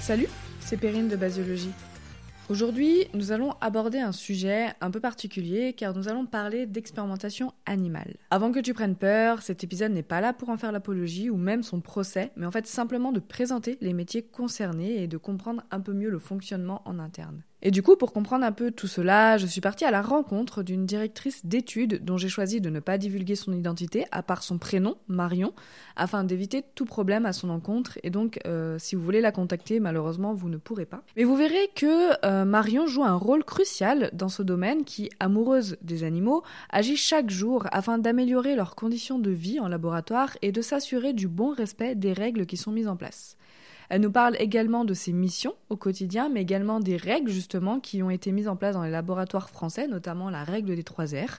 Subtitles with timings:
[0.00, 0.28] Salut,
[0.60, 1.72] c'est Perrine de Basiologie.
[2.48, 8.16] Aujourd'hui, nous allons aborder un sujet un peu particulier car nous allons parler d'expérimentation animale.
[8.30, 11.36] Avant que tu prennes peur, cet épisode n'est pas là pour en faire l'apologie ou
[11.36, 15.62] même son procès, mais en fait simplement de présenter les métiers concernés et de comprendre
[15.70, 17.44] un peu mieux le fonctionnement en interne.
[17.62, 20.62] Et du coup, pour comprendre un peu tout cela, je suis partie à la rencontre
[20.62, 24.56] d'une directrice d'études dont j'ai choisi de ne pas divulguer son identité, à part son
[24.56, 25.52] prénom, Marion,
[25.94, 27.98] afin d'éviter tout problème à son encontre.
[28.02, 31.02] Et donc, euh, si vous voulez la contacter, malheureusement, vous ne pourrez pas.
[31.16, 35.76] Mais vous verrez que euh, Marion joue un rôle crucial dans ce domaine qui, amoureuse
[35.82, 40.62] des animaux, agit chaque jour afin d'améliorer leurs conditions de vie en laboratoire et de
[40.62, 43.36] s'assurer du bon respect des règles qui sont mises en place.
[43.90, 48.04] Elle nous parle également de ses missions au quotidien, mais également des règles justement qui
[48.04, 51.38] ont été mises en place dans les laboratoires français, notamment la règle des trois R,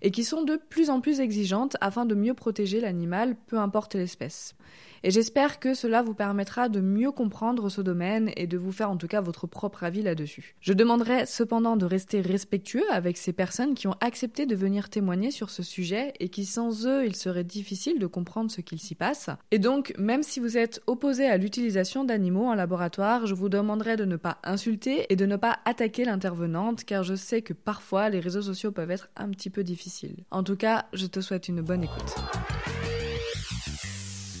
[0.00, 3.96] et qui sont de plus en plus exigeantes afin de mieux protéger l'animal, peu importe
[3.96, 4.54] l'espèce.
[5.04, 8.90] Et j'espère que cela vous permettra de mieux comprendre ce domaine et de vous faire
[8.90, 10.54] en tout cas votre propre avis là-dessus.
[10.60, 15.30] Je demanderai cependant de rester respectueux avec ces personnes qui ont accepté de venir témoigner
[15.30, 18.94] sur ce sujet et qui sans eux il serait difficile de comprendre ce qu'il s'y
[18.94, 19.30] passe.
[19.50, 23.96] Et donc même si vous êtes opposé à l'utilisation d'animaux en laboratoire, je vous demanderai
[23.96, 28.08] de ne pas insulter et de ne pas attaquer l'intervenante car je sais que parfois
[28.08, 30.24] les réseaux sociaux peuvent être un petit peu difficiles.
[30.30, 32.14] En tout cas, je te souhaite une bonne écoute.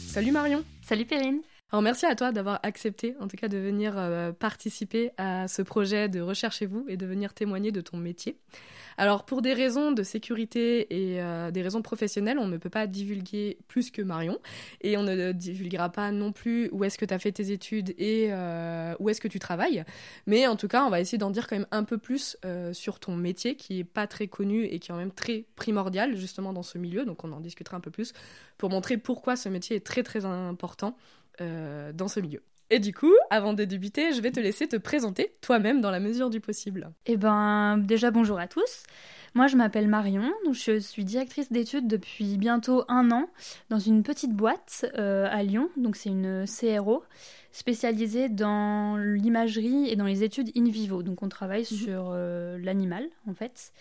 [0.08, 0.64] Salut Marion.
[0.80, 1.42] Salut Perrine.
[1.70, 5.60] Alors merci à toi d'avoir accepté en tout cas de venir euh, participer à ce
[5.60, 8.38] projet de Recherchez-vous et de venir témoigner de ton métier.
[8.98, 12.86] Alors pour des raisons de sécurité et euh, des raisons professionnelles, on ne peut pas
[12.86, 14.38] divulguer plus que Marion
[14.80, 17.94] et on ne divulguera pas non plus où est-ce que tu as fait tes études
[17.96, 19.84] et euh, où est-ce que tu travailles.
[20.26, 22.36] Mais en tout cas, on va essayer d'en dire quand même un peu plus
[22.72, 26.16] sur ton métier qui est pas très connu et qui est quand même très primordial
[26.16, 27.04] justement dans ce milieu.
[27.04, 28.12] Donc on en discutera un peu plus
[28.58, 30.96] pour montrer pourquoi ce métier est très très important
[31.40, 32.42] euh, dans ce milieu.
[32.70, 36.00] Et du coup, avant de débuter, je vais te laisser te présenter toi-même dans la
[36.00, 36.90] mesure du possible.
[37.06, 38.82] Eh ben, déjà bonjour à tous.
[39.34, 43.28] Moi, je m'appelle Marion, je suis directrice d'études depuis bientôt un an
[43.70, 45.70] dans une petite boîte euh, à Lyon.
[45.76, 47.04] Donc, c'est une CRO
[47.52, 51.02] spécialisée dans l'imagerie et dans les études in vivo.
[51.02, 51.78] Donc, on travaille mhm.
[51.78, 53.72] sur euh, l'animal, en fait.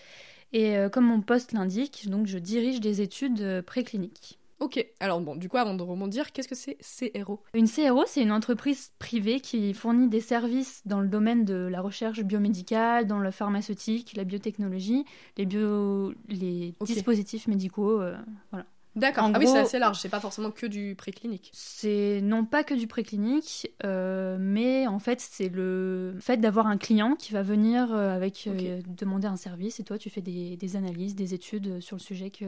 [0.53, 4.39] Et comme mon poste l'indique, donc je dirige des études précliniques.
[4.59, 8.23] Ok, alors bon, du coup, avant de rebondir, qu'est-ce que c'est CRO Une CRO, c'est
[8.23, 13.19] une entreprise privée qui fournit des services dans le domaine de la recherche biomédicale, dans
[13.19, 15.05] le pharmaceutique, la biotechnologie,
[15.37, 16.11] les, bio...
[16.27, 18.17] les dispositifs médicaux, euh,
[18.51, 18.65] voilà.
[18.97, 19.29] D'accord.
[19.33, 19.99] Ah oui, c'est assez large.
[19.99, 21.49] C'est pas forcément que du préclinique.
[21.53, 26.77] C'est non pas que du préclinique, euh, mais en fait c'est le fait d'avoir un
[26.77, 28.49] client qui va venir euh, avec
[28.87, 32.31] demander un service et toi tu fais des, des, analyses, des études sur le sujet
[32.31, 32.45] que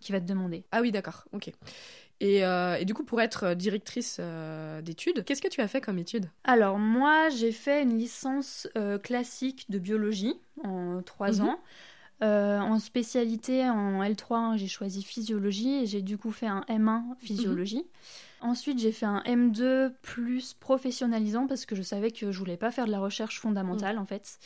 [0.00, 0.64] qui va te demander.
[0.72, 1.50] Ah oui, d'accord, ok.
[2.20, 5.80] Et, euh, et, du coup, pour être directrice euh, d'études, qu'est-ce que tu as fait
[5.80, 10.34] comme études Alors, moi, j'ai fait une licence euh, classique de biologie
[10.64, 11.48] en trois mhm.
[11.48, 11.60] ans.
[12.20, 17.84] En spécialité, en L3, j'ai choisi physiologie et j'ai du coup fait un M1 physiologie.
[18.42, 18.50] Mhm.
[18.50, 22.70] Ensuite, j'ai fait un M2 plus professionnalisant parce que je savais que je voulais pas
[22.70, 24.02] faire de la recherche fondamentale mhm.
[24.02, 24.38] en fait.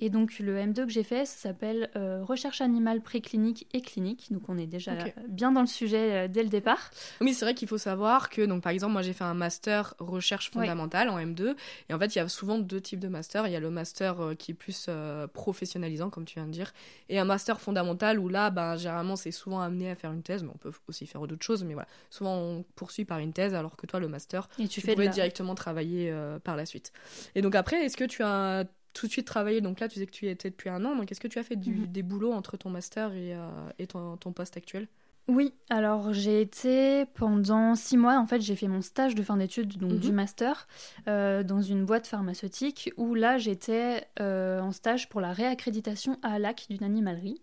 [0.00, 4.28] Et donc le M2 que j'ai fait, ça s'appelle euh, recherche animale préclinique et clinique.
[4.30, 4.92] Donc on est déjà
[5.28, 6.90] bien dans le sujet euh, dès le départ.
[7.20, 9.94] Oui, c'est vrai qu'il faut savoir que donc par exemple moi j'ai fait un master
[9.98, 11.54] recherche fondamentale en M2
[11.88, 13.46] et en fait il y a souvent deux types de master.
[13.46, 14.88] Il y a le master euh, qui est plus
[15.34, 16.72] professionnalisant comme tu viens de dire
[17.08, 20.42] et un master fondamental où là ben généralement c'est souvent amené à faire une thèse,
[20.42, 21.62] mais on peut aussi faire d'autres choses.
[21.64, 24.80] Mais voilà, souvent on poursuit par une thèse alors que toi le master et tu,
[24.80, 26.92] fais directement travailler par la suite.
[27.34, 29.60] Et donc après est-ce que tu as tout de suite travaillé.
[29.60, 30.96] Donc là, tu sais que tu y étais depuis un an.
[30.96, 31.86] Donc est-ce que tu as fait mhm.
[31.86, 34.88] des boulots entre ton master et, euh, ton, poste actuel?
[35.28, 39.36] Oui, alors j'ai été pendant six mois, en fait j'ai fait mon stage de fin
[39.36, 40.14] d'études, donc du mhm.
[40.14, 40.66] master,
[41.06, 46.38] euh, dans une boîte pharmaceutique où là j'étais euh, en stage pour la réaccréditation à
[46.38, 47.40] LAC d'une animalerie.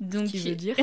[0.00, 0.76] Donc, Ce qui veut dire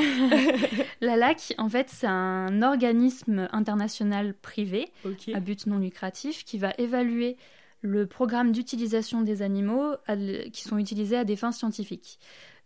[1.02, 4.92] La LAC, en fait, c'est un organisme international privé
[5.34, 7.38] à but non lucratif qui va évaluer
[7.86, 9.96] le programme d'utilisation des animaux
[10.52, 12.20] qui sont utilisés à des fins scientifiques.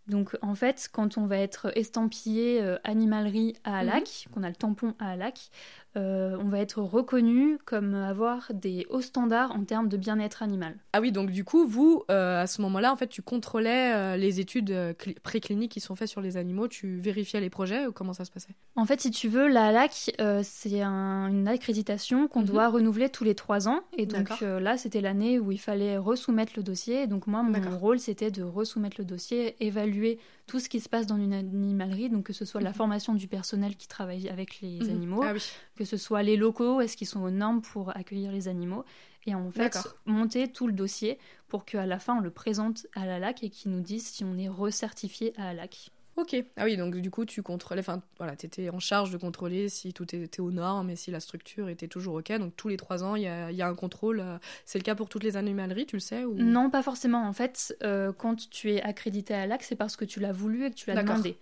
[0.09, 4.33] Donc en fait, quand on va être estampillé euh, animalerie à Alac, mhm.
[4.33, 5.49] qu'on a le tampon à Alac,
[5.97, 10.75] euh, on va être reconnu comme avoir des hauts standards en termes de bien-être animal.
[10.93, 14.15] Ah oui, donc du coup, vous, euh, à ce moment-là, en fait, tu contrôlais euh,
[14.15, 14.75] les études
[15.23, 18.31] précliniques qui sont faites sur les animaux, tu vérifiais les projets ou comment ça se
[18.31, 18.53] passait?
[18.75, 20.11] En fait, si tu veux, la ALAC,
[20.43, 22.45] c'est une accréditation qu'on mhm.
[22.45, 23.81] doit renouveler tous les trois ans.
[23.97, 27.03] Et donc là, c'était l'année où il fallait resoumettre le dossier.
[27.03, 30.19] Et donc moi, mon rôle, c'était de resoumettre le dossier, évaluer
[30.49, 32.75] tout ce qui se passe dans une animalerie, donc que ce soit la mhm.
[32.75, 35.33] formation du personnel qui travaille avec les animaux, ah
[35.79, 38.83] que ce soit les locaux, est-ce qu'ils sont aux normes pour accueillir les animaux,
[39.25, 41.17] et en fait monter tout le dossier
[41.47, 44.25] pour qu'à la fin on le présente à la LAC et qu'ils nous disent si
[44.25, 45.91] on est recertifié à la LAC.
[46.17, 46.35] Ok.
[46.57, 49.69] Ah oui, donc du coup, tu contrôlais, enfin, voilà, tu étais en charge de contrôler
[49.69, 52.37] si tout était aux normes et si la structure était toujours ok.
[52.39, 54.19] Donc tous les trois ans, il y a, un contrôle.
[54.19, 56.33] Euh, c'est le cas pour toutes les animaleries, tu le sais ou...
[56.33, 57.25] Non, pas forcément.
[57.25, 60.65] En fait, euh, quand tu es accrédité à l'AC, c'est parce que tu l'as voulu
[60.65, 61.37] et que tu l'as demandé.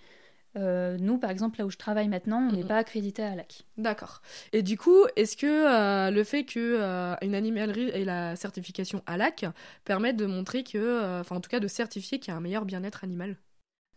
[0.55, 3.65] Euh, nous, par exemple, là où je travaille maintenant, on n'est pas accrédité à l'AC.
[3.77, 4.21] D'accord.
[4.53, 6.77] Et du coup, est-ce que le fait que
[7.21, 9.45] une animalerie ait la certification ALAC
[9.85, 12.65] permet de montrer que, enfin en tout cas de certifier qu'il y a un meilleur
[12.65, 13.38] bien-être animal?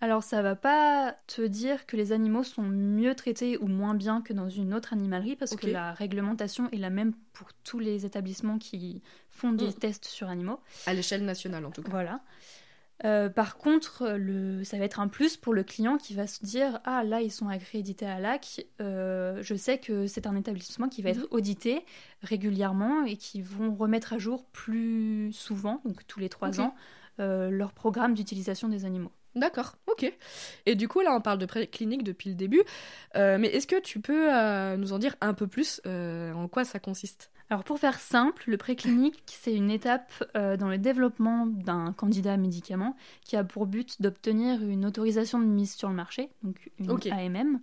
[0.02, 4.22] Alors ça va pas te dire que les animaux sont mieux traités ou moins bien
[4.22, 8.06] que dans une autre animalerie parce que la réglementation est la même pour tous les
[8.06, 9.74] établissements qui font des mm.
[9.74, 10.58] tests sur animaux.
[10.86, 11.90] À l'échelle nationale en tout cas.
[11.90, 12.20] Voilà.
[13.04, 16.44] Euh, par contre, le, ça va être un plus pour le client qui va se
[16.44, 18.66] dire Ah, là, ils sont accrédités à l'AC.
[18.80, 21.28] Euh, je sais que c'est un établissement qui va être mhm.
[21.30, 21.84] audité
[22.22, 26.74] régulièrement et qui vont remettre à jour plus souvent, donc tous les trois ans,
[27.20, 29.12] euh, leur programme d'utilisation des animaux.
[29.36, 30.12] D'accord, ok.
[30.66, 32.62] Et du coup, là, on parle de préclinique depuis le début.
[33.16, 36.48] Euh, mais est-ce que tu peux euh, nous en dire un peu plus euh, en
[36.48, 37.30] quoi ça consiste?
[37.48, 42.94] Alors, pour faire simple, le préclinique, c'est une étape dans le développement d'un candidat médicament
[43.24, 47.60] qui a pour but d'obtenir une autorisation de mise sur le marché, donc une AMM.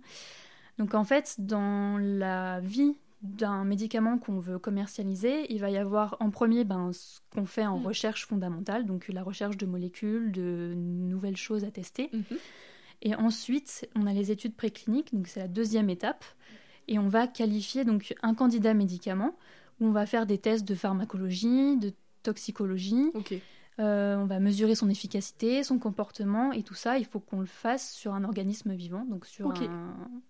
[0.78, 6.16] Donc, en fait, dans la vie d'un médicament qu'on veut commercialiser, il va y avoir
[6.20, 7.86] en premier ben, ce qu'on fait en mm.
[7.86, 12.10] recherche fondamentale, donc la recherche de molécules, de nouvelles choses à tester.
[12.12, 12.38] Mm-hmm.
[13.02, 16.24] Et ensuite, on a les études précliniques, donc c'est la deuxième étape,
[16.86, 19.36] et on va qualifier donc un candidat médicament
[19.80, 21.92] où on va faire des tests de pharmacologie, de
[22.22, 23.10] toxicologie.
[23.78, 26.98] Euh, on va mesurer son efficacité, son comportement et tout ça.
[26.98, 29.52] Il faut qu'on le fasse sur un organisme vivant, donc sur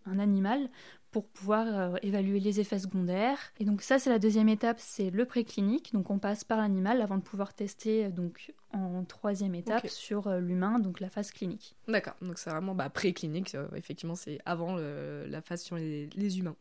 [0.06, 0.68] un, animal,
[1.10, 3.38] pour pouvoir euh, évaluer les effets secondaires.
[3.58, 5.92] Et donc ça, c'est la deuxième étape, c'est le préclinique.
[5.92, 10.26] Donc on passe par l'animal avant de pouvoir tester euh, donc en troisième étape sur
[10.26, 11.74] euh, l'humain, donc la phase clinique.
[11.86, 16.56] D'accord, donc c'est vraiment bah, préclinique, effectivement c'est avant la phase sur les, humains.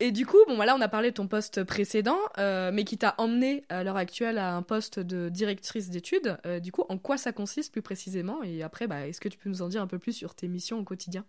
[0.00, 3.14] Et du coup, bon, voilà, on a parlé de ton poste précédent, mais qui t'a
[3.18, 6.36] emmené à l'heure actuelle à un poste de directrice d'études.
[6.62, 8.42] du coup, en quoi ça consiste plus précisément?
[8.42, 10.48] Et après, bah, est-ce que tu peux nous en dire un peu plus sur tes
[10.48, 11.24] missions au quotidien?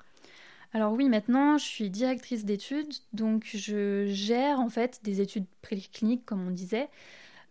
[0.74, 6.26] Alors oui, maintenant, je suis directrice d'études, donc je gère en fait des études précliniques,
[6.26, 6.90] comme on disait.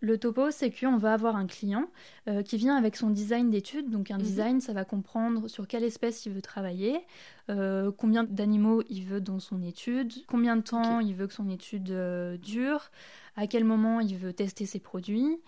[0.05, 1.89] Le topo, c'est qu'on va avoir un client
[2.29, 3.89] euh, qui vient avec son design d'études.
[3.89, 4.23] Donc un mhm.
[4.23, 7.01] design, ça va comprendre sur quelle espèce il veut travailler,
[7.49, 11.49] euh, combien d'animaux il veut dans son étude, combien de temps il veut que son
[11.49, 12.91] étude euh, dure,
[13.37, 15.41] à quel moment il veut tester ses produits.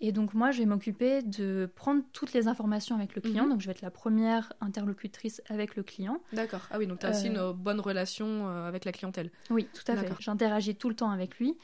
[0.00, 3.44] Et donc moi, je vais m'occuper de prendre toutes les informations avec le client.
[3.44, 3.50] Mhm.
[3.50, 6.20] Donc je vais être la première interlocutrice avec le client.
[6.32, 6.66] D'accord.
[6.72, 9.30] Ah oui, donc tu as aussi une bonne relation avec la clientèle.
[9.48, 10.10] Oui, tout à fait.
[10.18, 11.56] J'interagis tout le temps avec lui.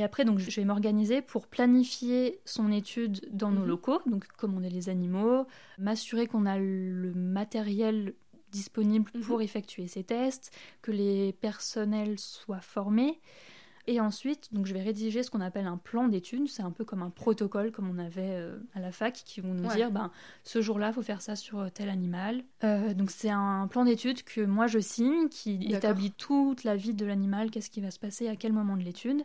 [0.00, 3.68] Et après, donc, je vais m'organiser pour planifier son étude dans nos mhm.
[3.68, 8.14] locaux, donc commander les animaux, m'assurer qu'on a le matériel
[8.50, 9.20] disponible mhm.
[9.20, 13.20] pour effectuer ces tests, que les personnels soient formés.
[13.86, 16.48] Et ensuite, donc je vais rédiger ce qu'on appelle un plan d'études.
[16.48, 19.52] C'est un peu comme un protocole, comme on avait euh, à la fac, qui vont
[19.52, 20.10] nous dire, ben,
[20.44, 22.42] ce jour-là, il faut faire ça sur euh, tel animal.
[22.64, 26.94] Euh, donc c'est un plan d'études que moi je signe, qui établit toute la vie
[26.94, 29.24] de l'animal, qu'est-ce qui va se passer à quel moment de l'étude.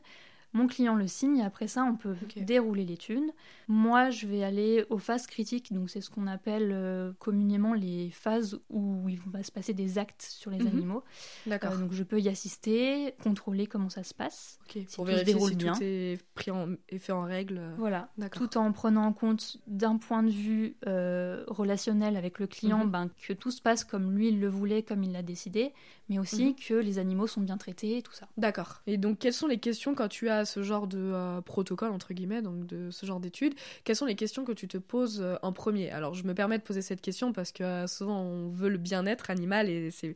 [0.55, 3.29] Mon client le signe et après ça, on peut dérouler l'étude.
[3.67, 8.09] Moi, je vais aller aux phases critiques, donc c'est ce qu'on appelle euh, communément les
[8.09, 10.67] phases où il va se passer des actes sur les mhm.
[10.67, 11.03] animaux.
[11.45, 11.74] D'accord.
[11.74, 14.59] Euh, donc je peux y assister, contrôler comment ça se passe.
[14.95, 17.62] pour vérifier si tout est pris en, et fait en règle.
[17.77, 18.09] Voilà.
[18.31, 22.91] Tout en prenant en compte d'un point de vue euh, relationnel avec le client, mhm.
[22.91, 25.74] ben, que tout se passe comme lui il le voulait, comme il l'a décidé,
[26.07, 26.55] mais aussi mhm.
[26.55, 28.29] que les animaux sont bien traités, tout ça.
[28.38, 28.81] D'accord.
[28.88, 32.13] Et donc quelles sont les questions quand tu as ce genre de euh, protocole, entre
[32.13, 35.35] guillemets, donc de ce genre d'études, quelles sont les questions que tu te poses euh,
[35.41, 35.91] en premier?
[35.91, 38.77] Alors, je me permets de poser cette question parce que euh, souvent on veut le
[38.77, 40.13] bien-être animal et c'est.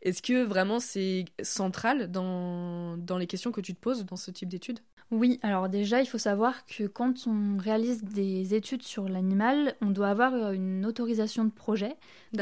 [0.00, 4.30] Est-ce que vraiment c'est central dans, dans les questions que tu te poses dans ce
[4.30, 4.78] type d'études
[5.10, 9.90] oui, alors déjà, il faut savoir que quand on réalise des études sur l'animal, on
[9.90, 11.96] doit avoir une autorisation de projet.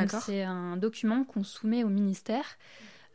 [0.08, 2.44] C'est un document qu'on soumet au ministère,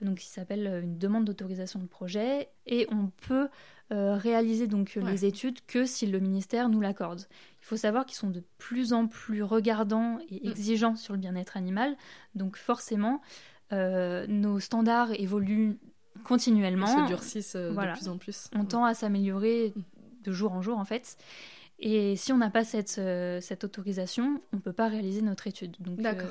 [0.01, 3.49] donc qui s'appelle une demande d'autorisation de projet, et on peut
[3.91, 7.27] euh, réaliser donc euh, les études que si le ministère nous l'accorde.
[7.61, 10.49] Il faut savoir qu'ils sont de plus en plus regardants et mm.
[10.49, 11.97] exigeants sur le bien-être animal,
[12.33, 13.21] donc forcément
[13.73, 15.77] euh, nos standards évoluent
[16.23, 16.87] continuellement.
[16.87, 18.49] Ils se durcissent de plus en plus.
[18.55, 19.81] On tend à s'améliorer mm.
[20.23, 21.17] de jour en jour en fait.
[21.79, 23.01] Et si on n'a pas cette,
[23.41, 25.75] cette autorisation, on ne peut pas réaliser notre étude.
[25.79, 26.29] D'accord.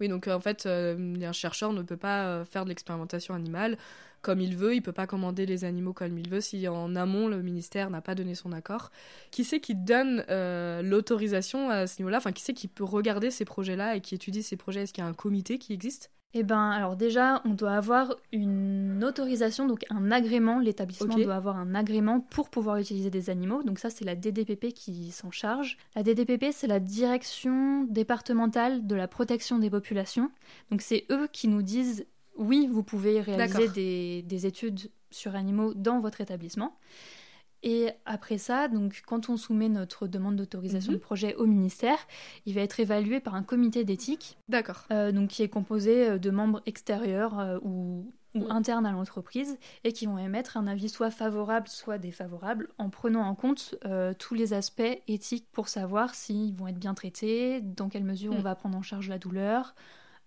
[0.00, 3.78] Oui, donc en fait, un chercheur ne peut pas faire de l'expérimentation animale
[4.26, 7.28] comme il veut, il peut pas commander les animaux comme il veut si en amont
[7.28, 8.90] le ministère n'a pas donné son accord.
[9.30, 12.18] Qui c'est qui donne euh, l'autorisation à ce niveau-là?
[12.18, 14.82] Enfin, qui c'est qui peut regarder ces projets-là et qui étudie ces projets?
[14.82, 16.10] Est-ce qu'il y a un comité qui existe?
[16.38, 20.58] Eh ben, alors déjà, on doit avoir une autorisation, donc un agrément.
[20.60, 23.62] L'établissement doit avoir un agrément pour pouvoir utiliser des animaux.
[23.62, 25.78] Donc ça, c'est la DDPP qui s'en charge.
[25.94, 30.30] La DDPP, c'est la Direction départementale de la protection des populations.
[30.70, 36.00] Donc c'est eux qui nous disent oui, vous pouvez réaliser des, études sur animaux dans
[36.00, 36.76] votre établissement.
[37.62, 41.02] Et après ça, donc, quand on soumet notre demande d'autorisation de mhm.
[41.02, 41.98] projet au ministère,
[42.44, 44.38] il va être évalué par un comité d'éthique.
[44.48, 44.84] D'accord.
[44.92, 48.12] Euh, donc, qui est composé euh, de membres extérieurs euh, ou,
[48.50, 53.22] internes à l'entreprise et qui vont émettre un avis soit favorable, soit défavorable, en prenant
[53.22, 53.74] en compte
[54.18, 58.36] tous les aspects éthiques pour savoir s'ils vont être bien traités, dans quelle mesure on
[58.36, 58.42] mhm.
[58.42, 59.74] va prendre en charge la douleur,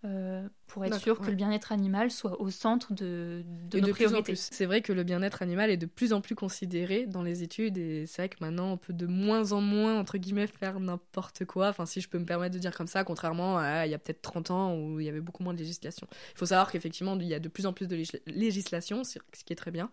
[0.05, 4.35] euh, pour être sûr que le bien-être animal soit au centre de, de nos priorités.
[4.35, 7.77] C'est vrai que le bien-être animal est de plus en plus considéré dans les études
[7.77, 11.43] et c'est vrai que maintenant on peut de moins en moins, entre guillemets, faire n'importe
[11.43, 11.67] quoi.
[11.67, 13.99] Enfin, si je peux me permettre de dire comme ça, contrairement à il y a
[13.99, 16.07] peut-être 30 ans où il y avait beaucoup moins de législation.
[16.33, 19.51] Il faut savoir qu'effectivement, il y a de plus en plus de législation, ce qui
[19.51, 19.89] est très bien.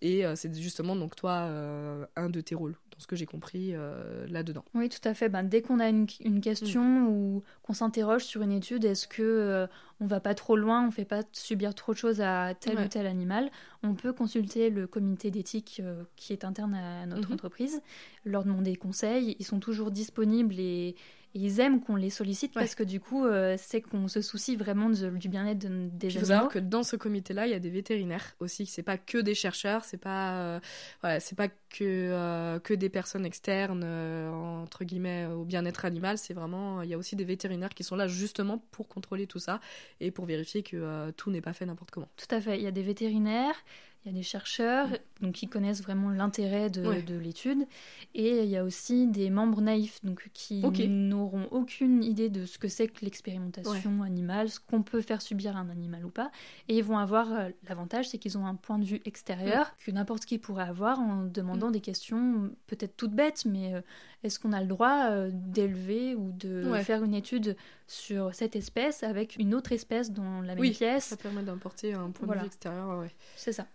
[0.00, 3.26] Et euh, c'est justement donc toi euh, un de tes rôles, dans ce que j'ai
[3.26, 4.64] compris euh, là-dedans.
[4.74, 5.28] Oui, tout à fait.
[5.28, 6.06] Ben, dès qu'on a une,
[6.40, 7.08] question mm.
[7.08, 9.66] ou qu'on s'interroge sur une étude, est-ce que
[10.00, 12.86] on va pas trop loin, on fait pas subir trop de choses à tel ou
[12.86, 13.50] tel animal,
[13.82, 15.82] on peut consulter le comité d'éthique
[16.14, 17.34] qui est interne à notre mm-hmm.
[17.34, 17.82] entreprise,
[18.24, 19.34] leur demander conseils.
[19.40, 20.94] Ils sont toujours disponibles et
[21.34, 24.90] ils aiment qu'on les sollicite parce que du coup, euh, c'est qu'on se soucie vraiment
[24.90, 25.98] du bien-être des animaux.
[26.02, 28.66] Il faut savoir que dans ce comité-là, il y a des vétérinaires aussi.
[28.66, 30.60] C'est pas que des chercheurs, c'est pas, euh,
[31.00, 36.18] voilà, c'est pas que euh, que des personnes externes entre guillemets au bien-être animal.
[36.18, 39.38] C'est vraiment, il y a aussi des vétérinaires qui sont là justement pour contrôler tout
[39.38, 39.60] ça
[40.00, 42.08] et pour vérifier que tout n'est pas fait n'importe comment.
[42.16, 42.58] Tout à fait.
[42.58, 43.56] Il y a des vétérinaires.
[44.04, 44.88] Il y a des chercheurs
[45.20, 47.66] donc, qui connaissent vraiment l'intérêt de, l'étude.
[48.14, 52.58] Et il y a aussi des membres naïfs donc, qui n'auront aucune idée de ce
[52.58, 56.30] que c'est que l'expérimentation animale, ce qu'on peut faire subir à un animal ou pas.
[56.68, 59.90] Et ils vont avoir euh, l'avantage, c'est qu'ils ont un point de vue extérieur que
[59.90, 61.72] n'importe qui pourrait avoir en demandant mm.
[61.72, 63.80] des questions peut-être toutes bêtes, mais euh,
[64.24, 67.56] est-ce qu'on a le droit euh, d'élever ou de faire une étude
[67.86, 71.04] sur cette espèce avec une autre espèce dans la même pièce?
[71.04, 72.98] Ça permet d'importer un point de vue extérieur.
[72.98, 73.10] Ouais.
[73.36, 73.66] C'est ça.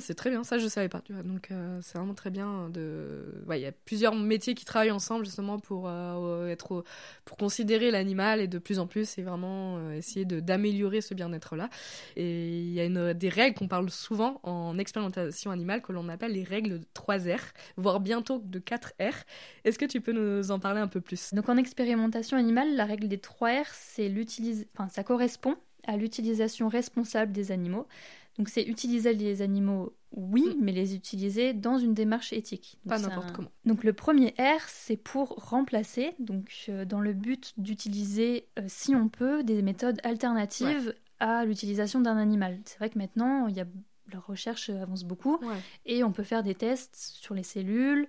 [0.00, 1.00] C'est très bien, ça je savais pas.
[1.24, 3.44] Donc euh, c'est vraiment très bien de.
[3.50, 6.84] Il y a plusieurs métiers qui travaillent ensemble justement pour euh, être,
[7.24, 11.70] pour considérer l'animal et de plus en plus et vraiment euh, essayer d'améliorer ce bien-être-là.
[12.16, 16.08] Et il y a une, des règles qu'on parle souvent en expérimentation animale que l'on
[16.08, 17.40] appelle les règles de 3 R,
[17.76, 19.14] voire bientôt de 4 R.
[19.64, 21.32] Est-ce que tu peux nous en parler un peu plus?
[21.32, 24.12] Donc en expérimentation animale, la règle des 3 R, c'est
[24.74, 27.86] enfin ça correspond à l'utilisation responsable des animaux.
[28.38, 30.56] Donc c'est utiliser les animaux, oui, mm.
[30.60, 32.78] mais les utiliser dans une démarche éthique.
[32.86, 33.50] Pas n'importe comment.
[33.64, 38.94] Donc le premier R, c'est pour remplacer, donc euh, dans le but d'utiliser, euh, si
[38.94, 42.58] on peut, des méthodes alternatives à l'utilisation d'un animal.
[42.64, 43.66] C'est vrai que maintenant, il y a
[44.12, 45.40] la recherche avance beaucoup
[45.84, 48.08] et on peut faire des tests sur les cellules,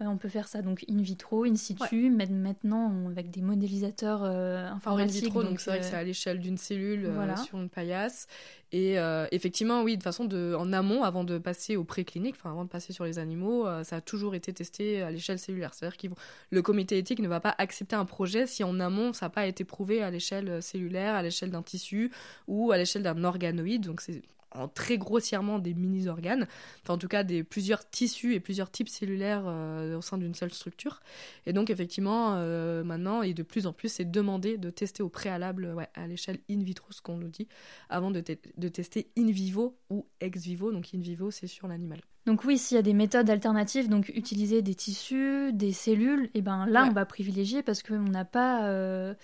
[0.00, 4.24] euh, on peut faire ça donc in vitro, in situ, mais maintenant avec des modélisateurs
[4.24, 5.22] euh, informatiques.
[5.22, 8.26] in vitro, donc c'est vrai que c'est à l'échelle d'une cellule euh, sur une paillasse.
[8.72, 8.96] Et
[9.30, 12.68] effectivement, oui, de façon de, en amont, avant de passer au préclinique, enfin avant de
[12.68, 15.72] passer sur les animaux, ça a toujours été testé à l'échelle cellulaire.
[15.74, 16.08] C'est-à-dire que
[16.50, 19.46] le comité éthique ne va pas accepter un projet si en amont ça n'a pas
[19.46, 22.10] été prouvé à l'échelle cellulaire, à l'échelle d'un tissu
[22.48, 23.86] ou à l'échelle d'un organoïde.
[23.86, 24.22] Donc c'est
[24.54, 26.46] en très grossièrement des mini-organes,
[26.82, 30.34] enfin en tout cas des plusieurs tissus et plusieurs types cellulaires euh, au sein d'une
[30.34, 31.00] seule structure.
[31.46, 35.08] Et donc effectivement, euh, maintenant, et de plus en plus, c'est demandé de tester au
[35.08, 37.48] préalable à l'échelle in vitro, ce qu'on nous dit,
[37.88, 38.22] avant de,
[38.56, 40.72] de, tester in vivo ou ex vivo.
[40.72, 42.00] Donc in vivo, c'est sur l'animal.
[42.26, 46.40] Donc oui, s'il y a des méthodes alternatives, donc utiliser des tissus, des cellules, et
[46.40, 48.66] ben là, on va privilégier parce qu'on n'a pas...
[48.68, 49.14] Euh,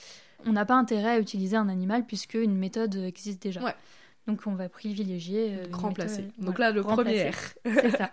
[0.47, 3.63] on n'a pas intérêt à utiliser un animal puisque une méthode existe déjà.
[3.63, 3.75] Ouais.
[4.27, 5.55] Donc on va privilégier.
[5.55, 6.29] Euh, remplacer.
[6.39, 7.35] donc là, le premier R.
[7.65, 8.11] c'est ça.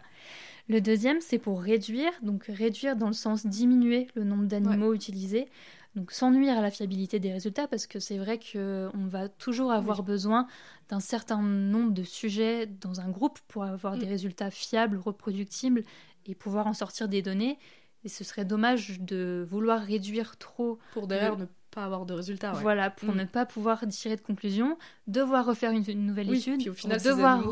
[0.70, 5.48] Le deuxième, c'est pour réduire, donc réduire dans le sens diminuer le nombre d'animaux utilisés,
[5.96, 9.72] donc sans nuire à la fiabilité des résultats, parce que c'est vrai qu'on va toujours
[9.72, 10.46] avoir besoin
[10.90, 14.10] d'un certain nombre de sujets dans un groupe pour avoir des mm.
[14.10, 15.84] résultats fiables, reproductibles
[16.26, 17.58] et pouvoir en sortir des données.
[18.04, 20.80] Et ce serait dommage de vouloir réduire trop.
[20.94, 21.46] Pour derrière ne
[21.76, 22.54] avoir de résultats.
[22.54, 23.18] Voilà, pour mm.
[23.18, 26.64] ne pas pouvoir tirer de conclusion, devoir refaire une, nouvelle étude,
[27.04, 27.44] devoir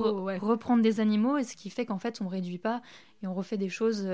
[0.41, 2.81] reprendre des animaux, et ce qui fait qu'en fait on réduit pas
[3.23, 4.07] et on refait des choses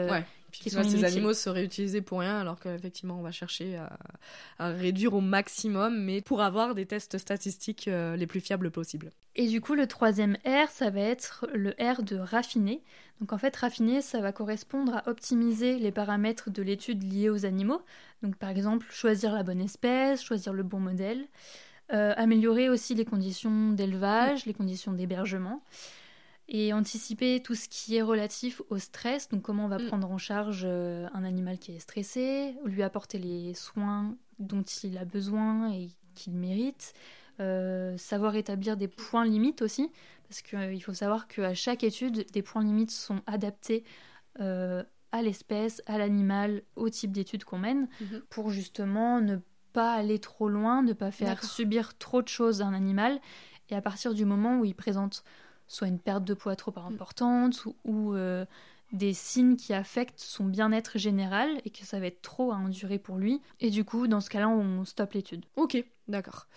[0.52, 3.80] qui sont ces animaux seraient utilisés pour rien, alors qu'effectivement, on va chercher
[4.60, 9.12] à, réduire au maximum, mais pour avoir des tests statistiques euh, les plus fiables possibles.
[9.36, 12.84] Et du coup, le troisième R, ça va être le R de raffiner.
[13.20, 17.46] Donc en fait, raffiner, ça va correspondre à optimiser les paramètres de l'étude liés aux
[17.46, 17.82] animaux.
[18.24, 21.28] Donc par exemple, choisir la bonne espèce, choisir le bon modèle,
[21.94, 25.62] euh, améliorer aussi les conditions d'élevage, les conditions d'hébergement
[26.54, 29.88] et anticiper tout ce qui est relatif au stress, donc comment on va mm.
[29.88, 34.98] prendre en charge euh, un animal qui est stressé, lui apporter les soins dont il
[34.98, 36.94] a besoin et qu'il mérite,
[37.40, 39.90] euh, savoir établir des points limites aussi,
[40.28, 43.86] parce qu'il euh, faut savoir qu'à chaque étude, des points limites sont adaptés
[44.40, 48.22] à l'espèce, à l'animal, au type d'étude qu'on mène, mm-hmm.
[48.30, 49.38] pour justement ne
[49.74, 53.20] pas aller trop loin, ne pas faire subir trop de choses à un animal,
[53.70, 55.24] et à partir du moment où il présente
[55.68, 58.46] soit une perte de poids trop importante ou, euh,
[58.92, 63.00] des signes qui affectent son bien-être général et que ça va être trop à endurer
[63.00, 63.42] pour lui.
[63.62, 65.46] Et du coup, dans ce cas-là, on stoppe l'étude.
[65.56, 66.48] Ok, d'accord.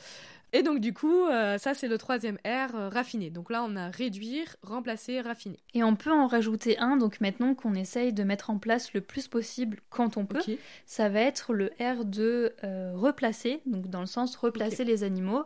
[0.54, 3.28] Et donc du coup, euh, ça c'est le troisième R, euh, raffiner.
[3.28, 5.58] Donc là, on a réduire, remplacer, raffiner.
[5.74, 9.02] Et on peut en rajouter un, donc maintenant qu'on essaye de mettre en place le
[9.02, 10.40] plus possible quand on peut,
[10.86, 12.54] ça va être le R de
[12.94, 15.44] replacer, donc dans le sens replacer les animaux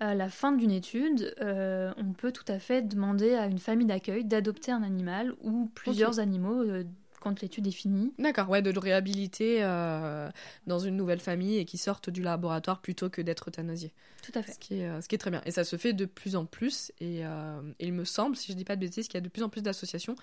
[0.00, 3.86] à la fin d'une étude, euh, on peut tout à fait demander à une famille
[3.86, 6.84] d'accueil d'adopter un animal ou plusieurs animaux euh,
[7.20, 8.12] quand l'étude est finie.
[8.18, 10.30] D'accord, ouais, de le réhabiliter euh,
[10.66, 13.92] dans une nouvelle famille et qui sortent du laboratoire plutôt que d'être euthanasié.
[14.22, 14.52] Tout à fait.
[14.52, 15.42] Ce qui, est, ce qui est très bien.
[15.46, 16.92] Et ça se fait de plus en plus.
[17.00, 19.20] Et, et il me semble, si je ne dis pas de bêtises, qu'il y a
[19.20, 20.16] de plus en plus d'associations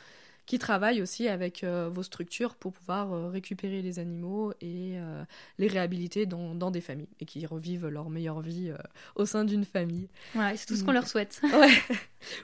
[0.45, 5.23] qui travaillent aussi avec euh, vos structures pour pouvoir euh, récupérer les animaux et euh,
[5.57, 8.73] les réhabiliter dans, dans, des familles et qui revivent leur meilleure vie
[9.15, 10.09] au sein d'une famille.
[10.35, 11.41] Ouais, c'est tout ce qu'on leur souhaite.
[11.43, 11.97] ouais.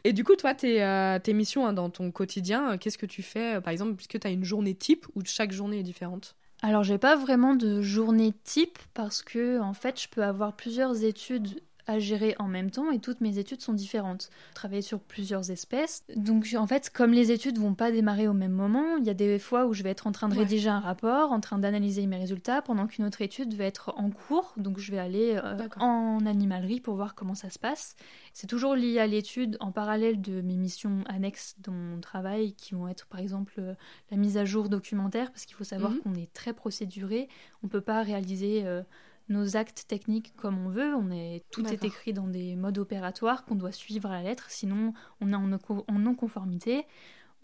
[0.03, 3.59] Et du coup, toi, tes, tes missions hein, dans ton quotidien, qu'est-ce que tu fais
[3.61, 6.35] Par exemple, puisque tu as une journée type ou chaque journée est différente?
[6.61, 11.05] Alors j'ai pas vraiment de journée type parce que en fait je peux avoir plusieurs
[11.05, 14.29] études à gérer en même temps et toutes mes études sont différentes.
[14.53, 16.03] Travailler sur plusieurs espèces.
[16.15, 19.15] Donc en fait, comme les études vont pas démarrer au même moment, il y a
[19.15, 22.05] des fois où je vais être en train de rédiger un rapport, en train d'analyser
[22.05, 24.53] mes résultats, pendant qu'une autre étude va être en cours.
[24.57, 27.95] Donc je vais aller euh, en animalerie pour voir comment ça se passe.
[28.33, 32.75] C'est toujours lié à l'étude en parallèle de mes missions annexes dans mon travail qui
[32.75, 33.73] vont être par exemple euh,
[34.11, 35.99] la mise à jour documentaire parce qu'il faut savoir mhm.
[36.01, 37.29] qu'on est très procéduré.
[37.63, 38.83] On peut pas réaliser euh,
[39.29, 40.93] nos actes techniques comme on veut.
[40.95, 44.49] On est, tout est écrit dans des modes opératoires qu'on doit suivre à la lettre,
[44.49, 46.85] sinon on est en non-conformité.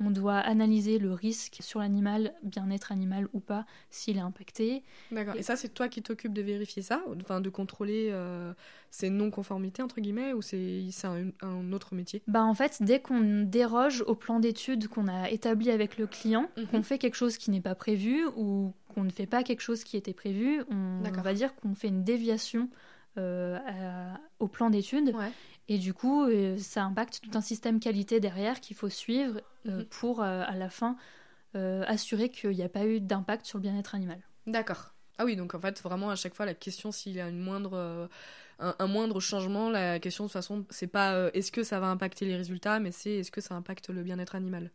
[0.01, 4.83] On doit analyser le risque sur l'animal, bien-être animal ou pas, s'il est impacté.
[5.09, 5.35] D'accord.
[5.37, 8.53] Et, ça, c'est toi qui t'occupes de vérifier ça, enfin de contrôler euh,
[8.91, 12.21] ces non-conformités entre guillemets, ou c'est un, un, autre métier?
[12.27, 16.49] Bah en fait, dès qu'on déroge au plan d'étude qu'on a établi avec le client,
[16.57, 16.67] mhm.
[16.67, 19.83] qu'on fait quelque chose qui n'est pas prévu ou qu'on ne fait pas quelque chose
[19.83, 22.69] qui était prévu, on, va dire qu'on fait une déviation
[23.17, 23.59] euh,
[24.39, 25.13] au plan d'étude.
[25.67, 29.79] Et du coup, euh, ça impacte tout un système qualité derrière qu'il faut suivre euh,
[29.79, 29.85] mhm.
[29.85, 30.95] pour, à la fin,
[31.53, 34.19] assurer qu'il n'y a pas eu d'impact sur le bien-être animal.
[34.47, 34.93] D'accord.
[35.17, 37.39] Ah oui, donc en fait, vraiment, à chaque fois, la question s'il y a une
[37.39, 38.09] moindre,
[38.59, 42.25] un, moindre changement, la question de toute façon, c'est pas est-ce que ça va impacter
[42.25, 44.71] les résultats, mais c'est est-ce que ça impacte le bien-être animal?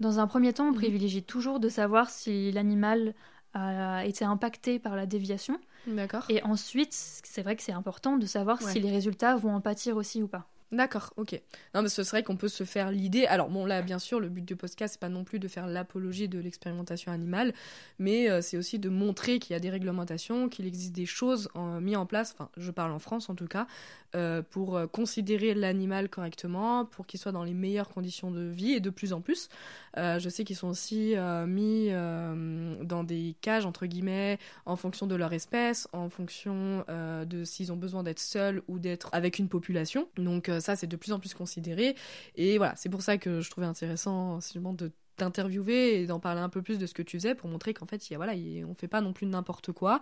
[0.00, 0.76] Dans un premier temps, on mhm.
[0.76, 3.14] privilégie toujours de savoir si l'animal
[3.56, 5.58] a été impacté par la déviation.
[5.86, 6.24] D'accord.
[6.28, 9.96] Et ensuite, c'est vrai que c'est important de savoir si les résultats vont en pâtir
[9.96, 10.48] aussi ou pas.
[10.72, 11.40] D'accord, ok.
[11.76, 13.24] Non, mais ce serait qu'on peut se faire l'idée.
[13.26, 15.68] Alors, bon, là, bien sûr, le but du podcast, c'est pas non plus de faire
[15.68, 17.54] l'apologie de l'expérimentation animale,
[18.00, 21.48] mais euh, c'est aussi de montrer qu'il y a des réglementations, qu'il existe des choses
[21.80, 23.68] mises en place, enfin, je parle en France en tout cas,
[24.16, 28.72] euh, pour euh, considérer l'animal correctement, pour qu'il soit dans les meilleures conditions de vie,
[28.72, 29.48] et de plus en plus.
[29.96, 31.14] Je sais qu'ils sont aussi
[31.46, 37.72] mis dans des cages, entre guillemets, en fonction de leur espèce, en fonction de s'ils
[37.72, 40.08] ont besoin d'être seuls ou d'être avec une population.
[40.16, 41.96] Donc, euh, ça, c'est de plus en plus considéré.
[42.34, 46.40] Et voilà, c'est pour ça que je trouvais intéressant simplement de t'interviewer et d'en parler
[46.40, 48.34] un peu plus de ce que tu faisais pour montrer qu'en fait, y a, voilà,
[48.68, 50.00] on fait pas non plus n'importe quoi.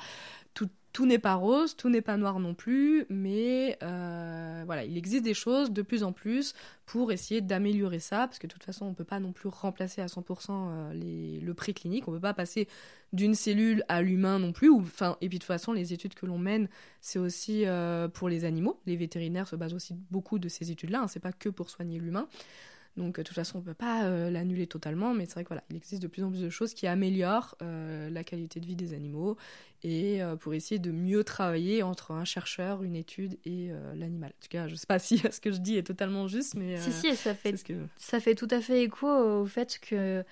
[0.54, 4.96] Tout, tout n'est pas rose, tout n'est pas noir non plus, mais euh, voilà, il
[4.96, 6.54] existe des choses de plus en plus
[6.86, 10.02] pour essayer d'améliorer ça, parce que de toute façon, on peut pas non plus remplacer
[10.02, 12.68] à 100% euh, les, le préclinique, on peut pas passer
[13.12, 16.14] d'une cellule à l'humain non plus, ou, enfin, et puis de toute façon, les études
[16.14, 16.68] que l'on mène,
[17.00, 21.02] c'est aussi euh, pour les animaux, les vétérinaires se basent aussi beaucoup de ces études-là,
[21.02, 22.28] hein, c'est pas que pour soigner l'humain.
[22.96, 25.48] Donc, de toute façon, on ne peut pas euh, l'annuler totalement, mais c'est vrai qu'il
[25.48, 28.66] voilà, il existe de plus en plus de choses qui améliorent euh, la qualité de
[28.66, 29.36] vie des animaux
[29.82, 34.30] et euh, pour essayer de mieux travailler entre un chercheur, une étude et l'animal.
[34.30, 36.54] En tout cas, je ne sais pas si ce que je dis est totalement juste,
[36.54, 36.76] mais.
[36.76, 37.74] si, si, ça fait, que...
[37.98, 40.24] ça fait tout à fait écho au fait que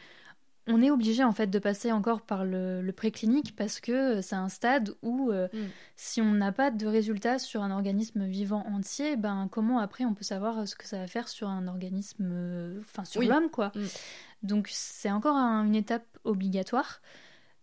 [0.69, 4.49] on est obligé en fait de passer encore par le, préclinique parce que c'est un
[4.49, 5.59] stade où euh, mm.
[5.97, 10.15] si on n'a pas de résultats sur un organisme vivant entier, ben comment après on
[10.15, 13.73] peut savoir ce que ça va faire sur un organisme, euh, enfin sur l'homme quoi.
[13.75, 13.81] Mm.
[14.45, 17.01] Donc c'est encore une étape obligatoire.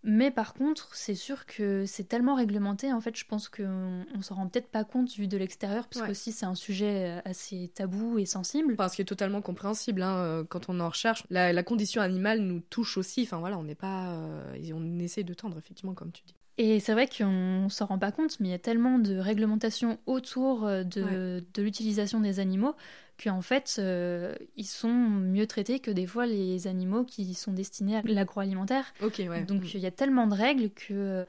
[0.04, 4.22] Mais par contre, c'est sûr que c'est tellement réglementé, en fait, je pense qu'on on,
[4.22, 7.22] s'en rend peut-être pas compte vu de l'extérieur, parce que aussi c'est un sujet euh,
[7.26, 8.78] assez tabou et sensible.
[8.78, 11.26] Parce qu'il est totalement compréhensible, hein, euh, quand on en recherche.
[11.30, 14.14] La, condition animale nous touche aussi, enfin voilà, on n'est pas.
[14.14, 16.36] Euh, on essaie de tendre, effectivement, comme tu dis.
[16.62, 19.98] Et c'est vrai qu'on s'en rend pas compte, mais il y a tellement de réglementations
[20.06, 22.76] autour euh, de, de l'utilisation des animaux
[23.24, 27.96] qu'en fait, euh, ils sont mieux traités que des fois les animaux qui sont destinés
[27.96, 28.94] à l'agroalimentaire.
[29.02, 29.44] Ok, ouais.
[29.44, 29.68] Donc mm.
[29.76, 31.26] il y a tellement de règles que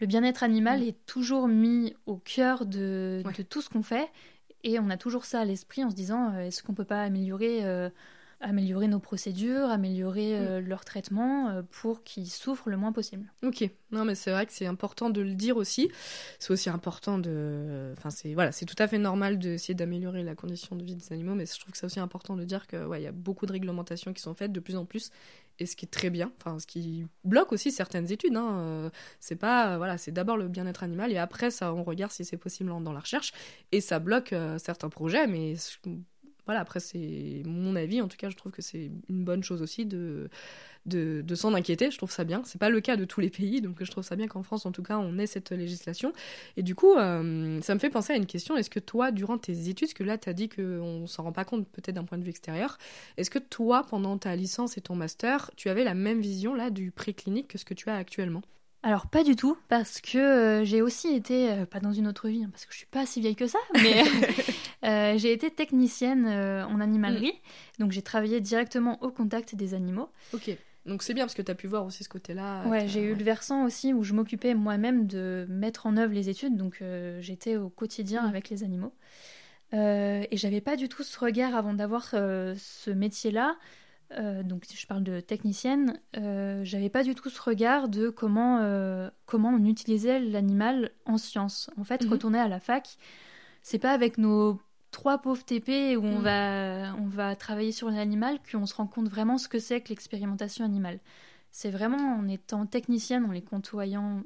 [0.00, 0.84] le bien-être animal mm.
[0.84, 4.08] est toujours mis au cœur de, de tout ce qu'on fait.
[4.62, 7.02] Et on a toujours ça à l'esprit en se disant euh, est-ce qu'on peut pas
[7.02, 7.62] améliorer
[8.40, 10.42] améliorer nos procédures, améliorer mm.
[10.42, 13.32] euh, leur traitement euh, pour qu'ils souffrent le moins possible.
[13.42, 15.90] Ok, non mais c'est vrai que c'est important de le dire aussi.
[16.38, 20.34] C'est aussi important de, enfin c'est voilà, c'est tout à fait normal d'essayer d'améliorer la
[20.34, 22.86] condition de vie des animaux, mais je trouve que c'est aussi important de dire que
[22.86, 25.10] ouais, il y a beaucoup de réglementations qui sont faites de plus en plus
[25.60, 28.36] et ce qui est très bien, enfin ce qui bloque aussi certaines études.
[28.36, 28.58] Hein.
[28.60, 32.24] Euh, c'est pas voilà, c'est d'abord le bien-être animal et après ça on regarde si
[32.24, 33.32] c'est possible dans la recherche
[33.72, 35.56] et ça bloque certains projets, mais
[36.48, 38.00] voilà, après, c'est mon avis.
[38.00, 40.30] En tout cas, je trouve que c'est une bonne chose aussi de,
[40.86, 41.90] de, s'en inquiéter.
[41.90, 42.40] Je trouve ça bien.
[42.46, 44.64] C'est pas le cas de tous les pays, donc je trouve ça bien qu'en France,
[44.64, 46.14] en tout cas, on ait cette législation.
[46.56, 48.56] Et du coup, euh, ça me fait penser à une question.
[48.56, 51.44] Est-ce que toi, durant tes études, que là, tu as dit qu'on s'en rend pas
[51.44, 52.78] compte peut-être d'un point de vue extérieur,
[53.18, 56.70] est-ce que toi, pendant ta licence et ton master, tu avais la même vision là
[56.70, 58.40] du préclinique que ce que tu as actuellement?
[58.84, 62.28] Alors pas du tout, parce que euh, j'ai aussi été, euh, pas dans une autre
[62.28, 64.04] vie, hein, parce que je suis pas si vieille que ça, mais
[64.84, 67.82] euh, j'ai été technicienne en animalerie, mm.
[67.82, 70.10] donc j'ai travaillé directement au contact des animaux.
[70.32, 72.66] Ok, donc c'est bien parce que tu as pu voir aussi ce côté-là.
[72.68, 76.28] Ouais, j'ai eu le versant aussi où je m'occupais moi-même de mettre en œuvre les
[76.28, 76.80] études, donc
[77.18, 78.28] j'étais au quotidien mm.
[78.28, 78.94] avec les animaux.
[79.72, 83.56] et j'avais pas du tout ce regard avant d'avoir ce métier-là
[84.16, 88.08] euh, donc si je parle de technicienne, euh, j'avais pas du tout ce regard de
[88.08, 91.70] comment, euh, comment on utilisait l'animal en science.
[91.76, 92.30] En fait, quand mhm.
[92.30, 92.96] on est à la fac,
[93.62, 96.22] c'est pas avec nos trois pauvres TP où on, mhm.
[96.22, 99.90] va, on va travailler sur l'animal qu'on se rend compte vraiment ce que c'est que
[99.90, 101.00] l'expérimentation animale.
[101.50, 104.22] C'est vraiment en étant technicienne, en les côtoyant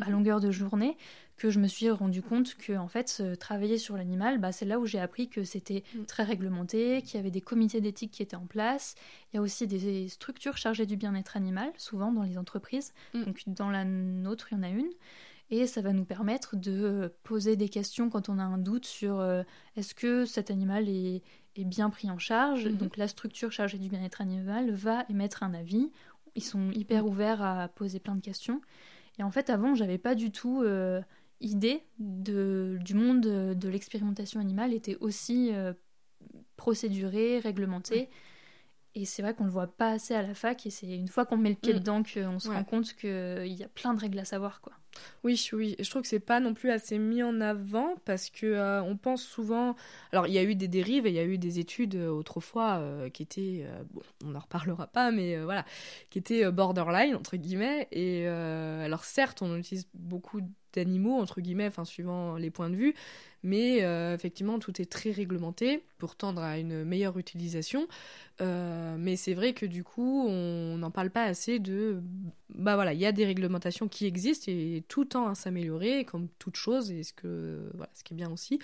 [0.00, 0.12] à mhm.
[0.12, 0.96] longueur de journée,
[1.36, 4.78] que je me suis rendu compte que en fait travailler sur l'animal bah, c'est là
[4.78, 6.04] où j'ai appris que c'était mm.
[6.04, 8.94] très réglementé qu'il y avait des comités d'éthique qui étaient en place
[9.32, 13.24] il y a aussi des structures chargées du bien-être animal souvent dans les entreprises mm.
[13.24, 14.90] donc dans la nôtre il y en a une
[15.50, 19.20] et ça va nous permettre de poser des questions quand on a un doute sur
[19.20, 19.42] euh,
[19.76, 21.22] est-ce que cet animal est,
[21.54, 22.66] est bien pris en charge?
[22.66, 22.76] Mm-hmm.
[22.76, 25.92] donc la structure chargée du bien-être animal va émettre un avis
[26.34, 28.60] ils sont hyper ouverts à poser plein de questions
[29.18, 31.00] et en fait avant j'avais pas du tout euh,
[31.40, 35.72] idée de, du monde de, l'expérimentation animale était aussi euh,
[36.56, 38.08] procédurée, réglementée.
[38.94, 41.08] Et c'est vrai qu'on ne le voit pas assez à la fac, et c'est une
[41.08, 41.78] fois qu'on met le pied mm.
[41.78, 44.62] dedans qu'on se rend compte qu'il y a plein de règles à savoir.
[44.62, 44.72] quoi.
[45.22, 48.46] Oui, oui, je trouve que c'est pas non plus assez mis en avant parce que
[48.46, 49.76] euh, on pense souvent.
[50.12, 52.08] Alors, il y a eu des dérives et il y a eu des études euh,
[52.08, 55.66] autrefois qui étaient, bon, on n'en reparlera pas, mais voilà,
[56.08, 57.88] qui étaient borderline entre guillemets.
[57.92, 60.40] Et alors, certes, on utilise beaucoup
[60.76, 62.94] d'animaux, entre guillemets, enfin, suivant les points de vue.
[63.42, 67.86] Mais euh, effectivement, tout est très réglementé pour tendre à une meilleure utilisation.
[68.40, 72.02] Euh, mais c'est vrai que du coup, on n'en parle pas assez de.
[72.50, 76.28] Bah voilà, il y a des réglementations qui existent et tout tend à s'améliorer, comme
[76.38, 78.58] toute chose, et ce, que, voilà, ce qui est bien aussi.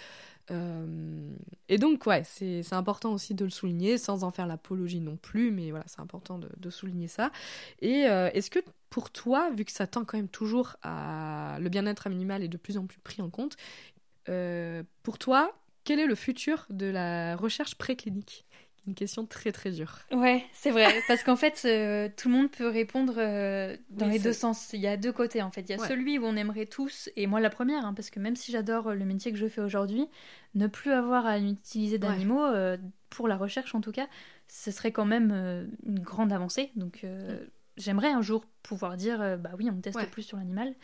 [0.50, 1.30] Euh,
[1.68, 5.70] et donc, c'est important aussi de le souligner, sans en faire l'apologie non plus, mais
[5.70, 7.30] voilà, c'est important de, de, souligner ça.
[7.80, 8.60] Et est-ce que
[8.92, 12.58] pour toi, vu que ça tend quand même toujours à le bien-être animal est de
[12.58, 13.56] plus en plus pris en compte,
[14.28, 15.52] euh, pour toi,
[15.84, 18.46] quel est le futur de la recherche préclinique?
[18.86, 20.00] Une question très très dure.
[20.10, 24.18] Ouais, c'est vrai, parce qu'en fait, euh, tout le monde peut répondre euh, dans les
[24.18, 24.70] deux sens.
[24.72, 25.60] Il y a deux côtés en fait.
[25.62, 28.18] Il y a celui où on aimerait tous, et moi la première, hein, parce que
[28.18, 30.08] même si j'adore le métier que je fais aujourd'hui,
[30.56, 32.44] ne plus avoir à utiliser d'animaux,
[33.08, 34.08] pour la recherche en tout cas,
[34.48, 36.72] ce serait quand même une grande avancée.
[36.74, 37.36] Donc mm
[37.78, 40.74] j'aimerais un jour pouvoir dire bah oui, on teste plus sur l'animal.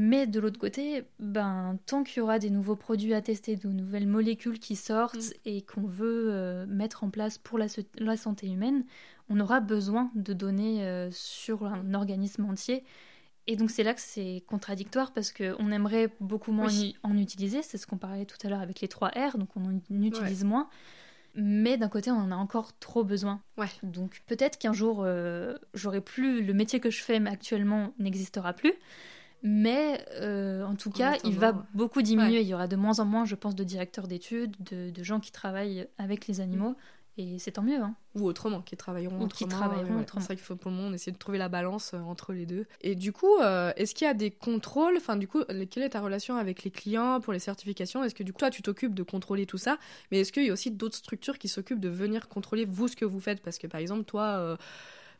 [0.00, 3.66] Mais de l'autre côté, ben, tant qu'il y aura des nouveaux produits à tester, de
[3.66, 5.32] nouvelles molécules qui sortent mm.
[5.44, 8.84] et qu'on veut euh, mettre en place pour la, la, santé humaine,
[9.28, 12.84] on aura besoin de données euh, sur un organisme entier.
[13.48, 16.70] Et donc c'est là que c'est contradictoire parce qu'on aimerait beaucoup moins
[17.02, 19.64] en utiliser, c'est ce qu'on parlait tout à l'heure avec les 3 R, donc on
[19.64, 20.68] en utilise moins.
[21.34, 23.40] mais d'un côté, on en a encore trop besoin.
[23.56, 23.70] Ouais.
[23.82, 25.04] Donc peut-être qu'un jour,
[25.74, 28.74] j'aurai plus le métier que je fais actuellement n'existera plus.
[29.42, 32.40] Mais euh, en tout cas, il va beaucoup diminuer.
[32.40, 35.32] Il y aura de moins en moins, je pense, de directeurs d'études, de, gens qui
[35.32, 36.74] travaillent avec les animaux.
[37.20, 37.80] Et c'est tant mieux.
[37.80, 37.96] Hein.
[38.14, 39.48] Ou autrement, qui travailleront Ou autrement.
[39.48, 40.20] Qui travailleront autrement.
[40.20, 42.46] C'est vrai qu'il faut pour le moment essayer de trouver la balance euh, entre les
[42.46, 42.64] deux.
[42.80, 44.96] Et du coup, euh, est-ce qu'il y a des contrôles?
[44.96, 48.04] Enfin, du coup, quelle est ta relation avec les clients pour les certifications?
[48.04, 49.78] Est-ce que du coup, toi, tu t'occupes de contrôler tout ça?
[50.12, 52.94] Mais est-ce qu'il y a aussi d'autres structures qui s'occupent de venir contrôler vous ce
[52.94, 53.42] que vous faites?
[53.42, 54.56] Parce que par exemple, toi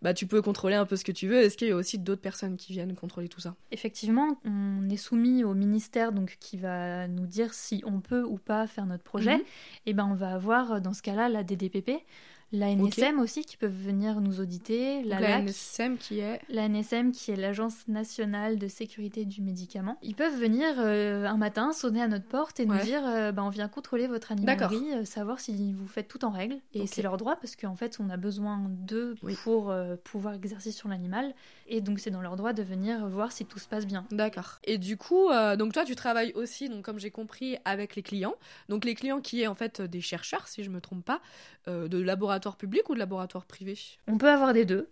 [0.02, 1.38] bah, tu peux contrôler un peu ce que tu veux.
[1.38, 3.56] Est-ce qu'il y a aussi d'autres personnes qui viennent contrôler tout ça?
[3.70, 8.38] Effectivement, on est soumis au ministère donc qui va nous dire si on peut ou
[8.38, 9.38] pas faire notre projet.
[9.38, 9.44] Mhm.
[9.86, 12.04] Et ben on va avoir dans ce cas-là la DDPP
[12.50, 17.12] la NSM aussi qui peuvent venir nous auditer, la, la NSM qui est la NSM
[17.12, 19.98] qui est l'agence nationale de sécurité du médicament.
[20.02, 23.42] Ils peuvent venir euh, un matin sonner à notre porte et nous dire euh, bah,
[23.44, 26.56] on vient contrôler votre animalerie, euh, savoir si vous faites tout en règle.
[26.72, 30.88] Et c'est leur droit parce qu'en fait on a besoin d'eux pour pouvoir exercer sur
[30.88, 31.34] l'animal.
[31.66, 34.06] Et donc c'est dans leur droit de venir voir si tout se passe bien.
[34.10, 34.58] D'accord.
[34.64, 38.36] Et du coup donc toi tu travailles aussi donc comme j'ai compris avec les clients.
[38.70, 41.20] Donc les clients qui est en fait des chercheurs si je me trompe pas
[41.66, 43.78] de laboratoires laboratoire public ou de laboratoire privé?
[44.06, 44.88] On peut avoir des deux.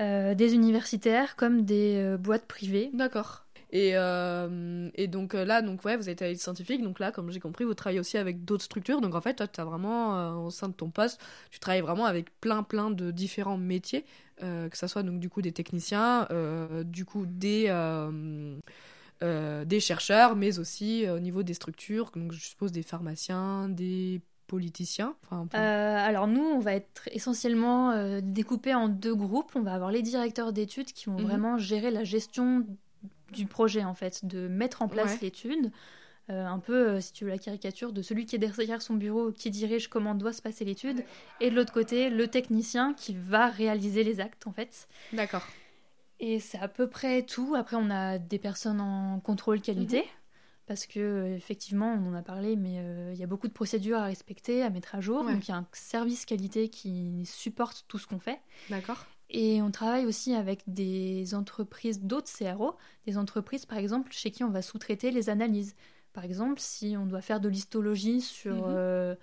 [0.00, 2.90] Euh, des universitaires comme des euh, boîtes privées.
[2.92, 3.46] D'accord.
[3.70, 7.40] Et, euh, et, donc là, donc ouais, vous êtes à scientifique, donc là, comme j'ai
[7.40, 9.00] compris, vous travaillez aussi avec d'autres structures.
[9.00, 11.20] Donc en fait, toi, tu as vraiment, au sein de ton poste,
[11.50, 14.04] tu travailles vraiment avec plein, plein de différents métiers,
[14.38, 16.28] que ce soit donc du coup des techniciens,
[16.84, 17.64] du coup des,
[19.20, 25.16] des chercheurs, mais aussi au niveau des structures, donc je suppose des pharmaciens, des politiciens
[25.32, 29.52] euh, Alors nous, on va être essentiellement euh, découpé en deux groupes.
[29.54, 31.24] On va avoir les directeurs d'études qui vont mhm.
[31.24, 32.66] vraiment gérer la gestion
[33.32, 35.72] du projet, en fait, de mettre en place l'étude.
[36.28, 39.30] Euh, un peu, si tu veux, la caricature de celui qui est derrière son bureau,
[39.30, 41.04] qui dirige comment doit se passer l'étude.
[41.40, 44.88] Et de l'autre côté, le technicien qui va réaliser les actes, en fait.
[45.12, 45.46] D'accord.
[46.18, 47.54] Et c'est à peu près tout.
[47.56, 49.98] Après, on a des personnes en contrôle qualité.
[49.98, 50.08] Mhm
[50.66, 53.52] parce que euh, effectivement, on en a parlé, mais euh, il y a beaucoup de
[53.52, 55.24] procédures à respecter, à mettre à jour.
[55.24, 58.40] Donc il y a un service qualité qui supporte tout ce qu'on fait.
[58.68, 59.06] D'accord.
[59.30, 62.76] Et on travaille aussi avec des entreprises, d'autres CRO,
[63.06, 65.74] des entreprises par exemple chez qui on va sous-traiter les analyses.
[66.12, 68.64] Par exemple, si on doit faire de l'histologie sur, mhm.
[68.68, 69.14] euh,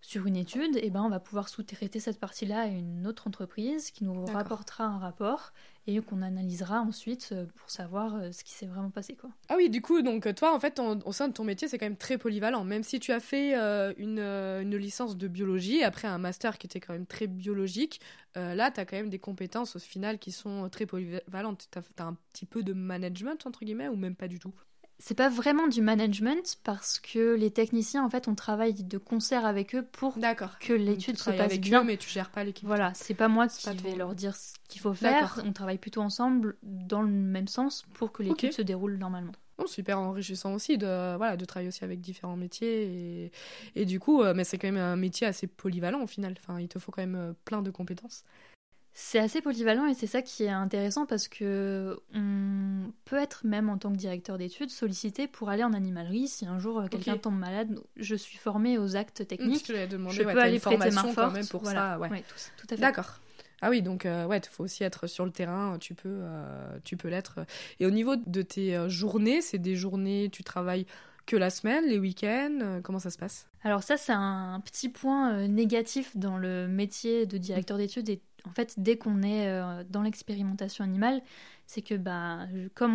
[0.00, 3.26] sur une étude, et eh ben, on va pouvoir sous-traiter cette partie-là à une autre
[3.26, 5.52] entreprise qui nous rapportera un rapport
[5.86, 9.14] et qu'on analysera ensuite euh, pour savoir euh, ce qui s'est vraiment passé.
[9.14, 9.30] Quoi.
[9.48, 11.86] Ah oui, du coup, donc toi, en fait, au sein de ton métier, c'est quand
[11.86, 12.64] même très polyvalent.
[12.64, 16.66] Même si tu as fait euh, une, une, licence de biologie, après un master qui
[16.66, 18.00] était quand même très biologique,
[18.36, 21.68] là, tu as quand même des compétences au final qui sont très polyvalentes.
[21.70, 24.54] Tu as, as, un petit peu de management, entre guillemets, ou même pas du tout?
[25.00, 29.46] C'est pas vraiment du management parce que les techniciens en fait on travaille de concert
[29.46, 30.14] avec eux pour
[30.60, 31.80] que l'étude se passe avec bien.
[31.80, 32.66] eux, mais tu gères pas l'équipe.
[32.66, 35.42] Voilà c'est pas moi qui vais leur dire ce qu'il faut faire.
[35.44, 39.32] On travaille plutôt ensemble dans le même sens pour que l'étude se déroule normalement.
[39.58, 43.32] Bon, super enrichissant aussi de voilà de travailler aussi avec différents métiers et,
[43.74, 46.34] et du coup euh, mais c'est quand même un métier assez polyvalent au final.
[46.38, 48.24] Enfin il te faut quand même euh, plein de compétences
[48.92, 53.68] c'est assez polyvalent et c'est ça qui est intéressant parce que on peut être même
[53.68, 57.16] en tant que directeur d'études sollicité pour aller en animalerie si un jour euh, quelqu'un
[57.16, 57.78] tombe malade.
[57.96, 59.66] Je suis formée aux actes techniques.
[59.66, 61.34] Je, je peux aller prêter main forte.
[61.34, 61.98] même pour ça.
[61.98, 62.08] Ouais.
[62.56, 62.80] tout, à fait.
[62.80, 63.20] D'accord.
[63.62, 66.78] Ah oui, donc euh, ouais, il faut aussi être sur le terrain, tu peux, euh,
[66.82, 67.40] tu peux l'être.
[67.78, 70.86] Et au niveau de tes journées, c'est des journées, tu travailles
[71.26, 73.46] que la semaine, les week-ends, comment ça se passe?
[73.62, 78.50] Alors ça, c'est un petit point négatif dans le métier de directeur d'études et en
[78.50, 81.22] fait, dès qu'on est euh, dans l'expérimentation animale,
[81.66, 82.94] c'est que, bah, comme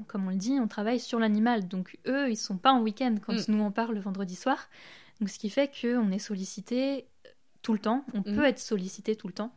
[0.00, 1.66] on, comme on le dit, on travaille sur l'animal.
[1.66, 3.44] Donc, eux, ils sont pas en week-end quand mm.
[3.48, 4.68] nous, on parle le vendredi soir.
[5.20, 7.06] Donc, ce qui fait qu'on est sollicité
[7.62, 8.04] tout le temps.
[8.14, 8.34] On mm.
[8.34, 9.54] peut être sollicité tout le temps.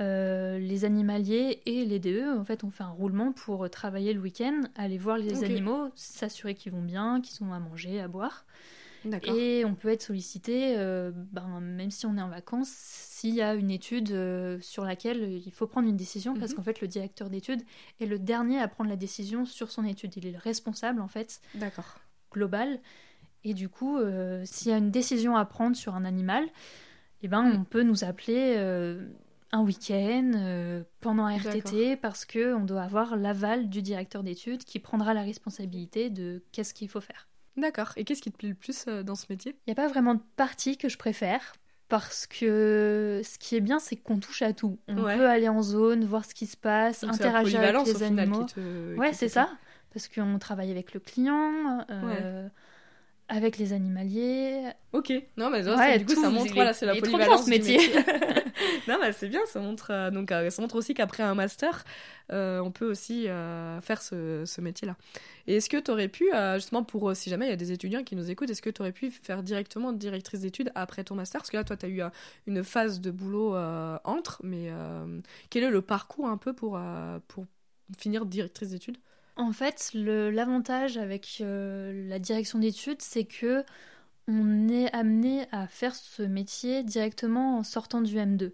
[0.00, 4.20] Euh, les animaliers et les DE, en fait, on fait un roulement pour travailler le
[4.20, 8.44] week-end, aller voir les animaux, s'assurer qu'ils vont bien, qu'ils ont à manger, à boire.
[9.24, 13.42] Et on peut être sollicité, euh, ben, même si on est en vacances, s'il y
[13.42, 16.56] a une étude euh, sur laquelle il faut prendre une décision, parce mhm.
[16.56, 17.62] qu'en fait, le directeur d'études
[18.00, 20.16] est le dernier à prendre la décision sur son étude.
[20.16, 21.40] Il est le responsable, en fait,
[22.32, 22.80] global.
[23.44, 26.44] Et du coup, euh, s'il y a une décision à prendre sur un animal,
[27.22, 27.60] eh ben, mm.
[27.60, 28.56] on peut nous appeler
[29.54, 35.12] un week-end, pendant un RTT, parce qu'on doit avoir l'aval du directeur d'études qui prendra
[35.12, 37.28] la responsabilité de qu'est-ce qu'il faut faire.
[37.56, 37.92] D'accord.
[37.96, 39.56] Et qu'est-ce qui te plaît le plus euh, dans ce métier?
[39.66, 41.54] Il n'y a pas vraiment de partie que je préfère.
[41.88, 44.78] Parce que ce qui est bien, c'est qu'on touche à tout.
[44.88, 48.46] On peut aller en zone, voir ce qui se passe, interagir avec les animaux.
[48.96, 49.50] ouais, c'est ça.
[49.92, 51.84] Parce qu'on travaille avec le client.
[51.90, 52.48] Euh,
[53.28, 54.70] avec les animaliers.
[54.92, 55.62] Ok, non, mais
[55.98, 57.78] du coup, ça montre, voilà, c'est la polyvalence métier.
[58.88, 61.84] non, mais c'est bien, ça montre, euh, donc, euh, ça montre aussi qu'après un master,
[62.32, 64.96] euh, on peut aussi faire ce, métier-là.
[65.46, 68.04] Et est-ce que tu aurais pu, justement, pour si jamais il y a des étudiants
[68.04, 71.40] qui nous écoutent, est-ce que tu aurais pu faire directement directrice d'études après ton master?
[71.40, 72.02] Parce que là, toi, tu as eu
[72.46, 73.56] une phase de boulot
[74.04, 74.70] entre, mais
[75.50, 76.80] quel est le parcours un peu pour,
[77.28, 77.46] pour
[77.98, 78.98] finir directrice d'études?
[79.36, 83.64] En fait, l'avantage avec la direction d'études, c'est que
[84.28, 88.52] on est amené à faire ce métier directement en sortant du M2.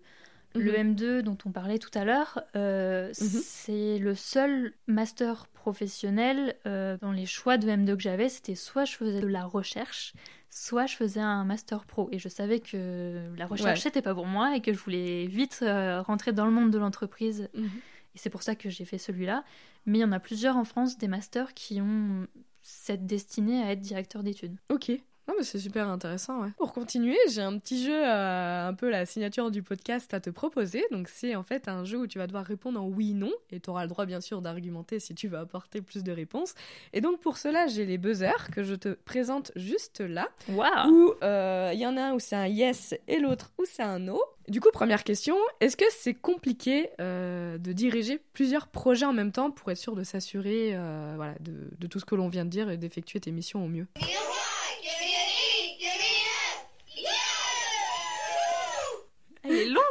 [0.54, 1.22] Le M2 mhm.
[1.22, 3.14] dont on parlait tout à l'heure, euh, mhm.
[3.14, 8.28] c'est le seul master professionnel euh, dans les choix de M2 que j'avais.
[8.28, 10.14] C'était soit je faisais de la recherche,
[10.50, 12.08] soit je faisais un master pro.
[12.12, 15.62] Et je savais que la recherche, c'était pas pour moi et que je voulais vite
[16.06, 17.48] rentrer dans le monde de l'entreprise.
[17.54, 17.66] Mhm.
[18.14, 19.44] Et c'est pour ça que j'ai fait celui-là.
[19.86, 22.26] Mais il y en a plusieurs en France, des masters, qui ont
[22.62, 24.56] cette destinée à être directeur d'études.
[24.70, 24.90] Ok.
[25.28, 26.40] Non, mais c'est super intéressant.
[26.40, 26.48] Ouais.
[26.56, 30.30] Pour continuer, j'ai un petit jeu, euh, un peu la signature du podcast à te
[30.30, 30.82] proposer.
[30.90, 33.32] Donc, c'est en fait un jeu où tu vas devoir répondre en oui, non.
[33.50, 36.54] Et tu auras le droit, bien sûr, d'argumenter si tu veux apporter plus de réponses.
[36.94, 40.30] Et donc, pour cela, j'ai les buzzers que je te présente juste là.
[40.48, 43.64] Waouh Où euh, il y en a un où c'est un yes et l'autre où
[43.66, 44.22] c'est un no.
[44.48, 49.32] Du coup, première question, est-ce que c'est compliqué euh, de diriger plusieurs projets en même
[49.32, 50.70] temps pour être sûr de s'assurer
[51.16, 53.68] voilà, de, de tout ce que l'on vient de dire et d'effectuer tes missions au
[53.68, 53.86] mieux?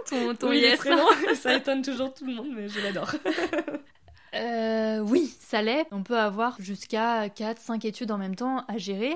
[0.09, 0.79] Ton, yes.
[1.41, 3.11] ça étonne toujours tout le monde, mais je l'adore.
[4.35, 5.87] Euh, oui, ça l'est.
[5.91, 9.15] On peut avoir jusqu'à 4-5 études en même temps à gérer.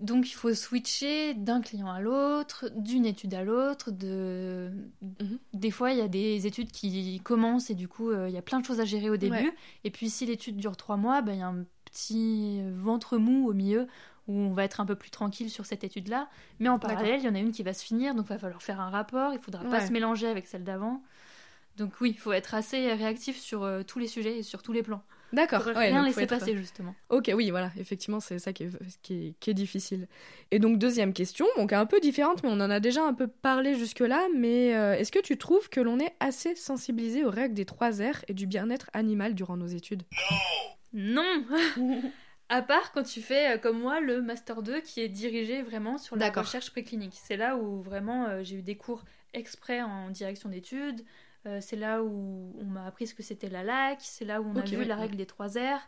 [0.00, 3.90] Donc il faut switcher d'un client à l'autre, d'une étude à l'autre.
[3.90, 4.72] De...
[5.02, 5.38] Mhm.
[5.52, 8.38] Des fois, il y a des études qui commencent et du coup, euh, il y
[8.38, 9.52] a plein de choses à gérer au début.
[9.84, 13.48] Et puis si l'étude dure 3 mois, ben, il y a un petit ventre mou
[13.48, 13.86] au milieu
[14.26, 16.28] où on va être un peu plus tranquille sur cette étude-là.
[16.58, 18.38] Mais en parallèle, il y en a une qui va se finir, donc il va
[18.38, 21.02] falloir faire un rapport, il ne faudra pas se mélanger avec celle d'avant.
[21.76, 24.72] Donc oui, il faut être assez réactif sur euh, tous les sujets et sur tous
[24.72, 25.02] les plans.
[25.34, 25.62] D'accord.
[25.62, 26.94] Rien laisser passer, justement.
[27.08, 28.70] Ok, oui, voilà, effectivement, c'est ça qui est,
[29.02, 30.06] qui, est, difficile.
[30.52, 33.26] Et donc, deuxième question, donc un peu différente, mais on en a déjà un peu
[33.26, 37.54] parlé jusque-là, mais euh, est-ce que tu trouves que l'on est assez sensibilisé aux règles
[37.54, 40.04] des trois R et du bien-être animal durant nos études?
[40.92, 41.44] Non
[42.48, 45.96] À part quand tu fais, euh, comme moi, le Master 2 qui est dirigé vraiment
[45.96, 47.14] sur la recherche préclinique.
[47.16, 51.04] C'est là où vraiment euh, j'ai eu des cours exprès en direction d'études.
[51.46, 53.98] Euh, c'est là où on m'a appris ce que c'était la LAC.
[54.00, 55.80] C'est là où on a vu la règle des 3 R.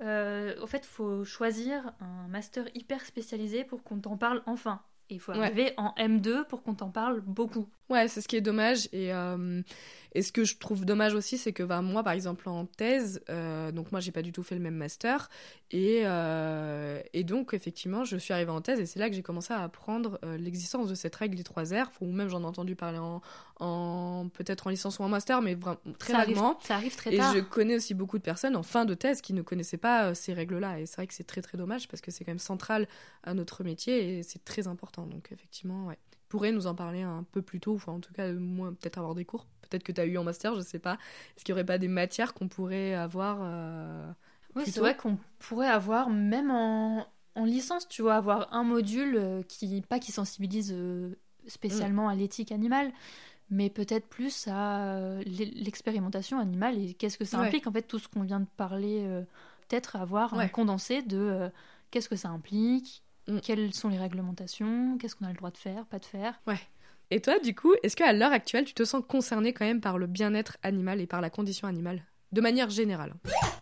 [0.00, 4.82] en fait, il faut choisir un master hyper spécialisé pour qu'on t'en parle enfin.
[5.12, 7.68] Il faut arriver en M2 pour qu'on t'en parle beaucoup.
[7.88, 8.88] Ouais, c'est ce qui est dommage.
[8.92, 9.12] Et
[10.14, 13.22] et ce que je trouve dommage aussi, c'est que bah, moi, par exemple, en thèse,
[13.30, 15.30] euh, donc moi, j'ai pas du tout fait le même master.
[15.70, 19.22] Et, euh, et donc, effectivement, je suis arrivée en thèse et c'est là que j'ai
[19.22, 22.44] commencé à apprendre euh, l'existence de cette règle des trois R, ou même j'en ai
[22.44, 23.22] entendu parler en,
[23.58, 26.58] en peut-être en licence ou en master, mais vraiment très vaguement.
[26.62, 27.34] ça arrive très tard.
[27.34, 30.14] Et je connais aussi beaucoup de personnes en fin de thèse qui ne connaissaient pas
[30.14, 30.78] ces règles-là.
[30.78, 32.86] Et c'est vrai que c'est très très dommage parce que c'est quand même central
[33.22, 35.01] à notre métier et c'est très important.
[35.06, 35.98] Donc, effectivement, ouais.
[36.28, 39.26] Pourrait nous en parler un peu plus tôt, en tout cas moins peut-être avoir des
[39.26, 40.94] cours, peut-être que tu as eu en master, je sais pas.
[41.36, 44.10] Est-ce qu'il n'y aurait pas des matières qu'on pourrait avoir euh,
[44.54, 49.16] Oui, c'est vrai qu'on pourrait avoir même en, en, licence, tu vois, avoir un module
[49.16, 51.14] euh, qui pas qui sensibilise euh,
[51.46, 52.92] spécialement à l'éthique animale,
[53.50, 57.66] mais peut-être plus à l'expérimentation animale et qu'est-ce que ça implique.
[57.66, 59.22] En fait tout ce qu'on vient de parler
[59.68, 61.50] peut-être avoir un condensé de
[61.90, 63.38] qu'est-ce que ça implique Mm.
[63.40, 64.98] Quelles sont les réglementations?
[64.98, 66.40] Qu'est-ce qu'on a le droit de faire, pas de faire?
[66.46, 66.60] Ouais.
[67.10, 69.98] Et toi, du coup, est-ce qu'à l'heure actuelle, tu te sens concerné quand même par
[69.98, 72.02] le bien-être animal et par la condition animale?
[72.32, 73.12] De manière générale.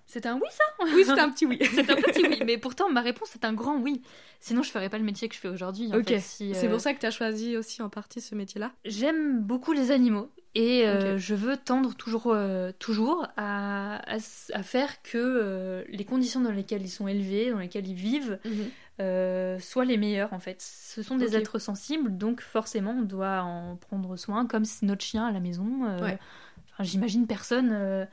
[0.07, 0.65] C'est un oui, ça?
[0.95, 1.59] Oui, c'est un petit oui.
[1.75, 2.41] c'est un petit oui.
[2.47, 4.03] Mais pourtant, ma réponse est un grand oui.
[4.41, 5.91] Sinon, je ferais pas le métier que je fais aujourd'hui.
[5.95, 6.15] Ok.
[6.19, 8.73] C'est pour euh, ça que tu as choisi aussi en partie ce métier-là?
[8.85, 10.31] J'aime beaucoup les animaux.
[10.57, 16.51] Et euh, je veux tendre toujours, euh, toujours à, à, faire que les conditions dans
[16.51, 18.71] lesquelles ils sont élevés, dans lesquelles ils vivent, mhm.
[19.01, 20.61] Euh, soit les meilleurs en fait.
[20.61, 25.27] Ce sont des êtres sensibles, donc forcément on doit en prendre soin, comme notre chien
[25.27, 25.87] à la maison.
[25.87, 26.11] Euh,
[26.81, 28.05] j'imagine personne euh,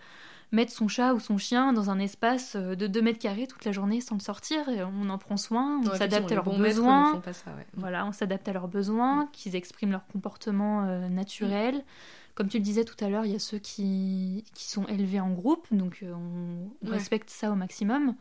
[0.53, 3.73] mettre son chat ou son chien dans un espace de 2 mètres carrés toute la
[3.73, 4.63] journée sans le sortir.
[4.69, 7.21] on en prend soin, on s'adapte à leurs besoins.
[7.73, 11.75] Voilà, on s'adapte à leurs besoins, qu'ils expriment leur comportement naturel.
[11.75, 11.83] Mm.
[12.35, 15.19] Comme tu le disais tout à l'heure, il y a ceux qui, qui sont élevés
[15.19, 18.15] en groupe, donc on, respecte ça au maximum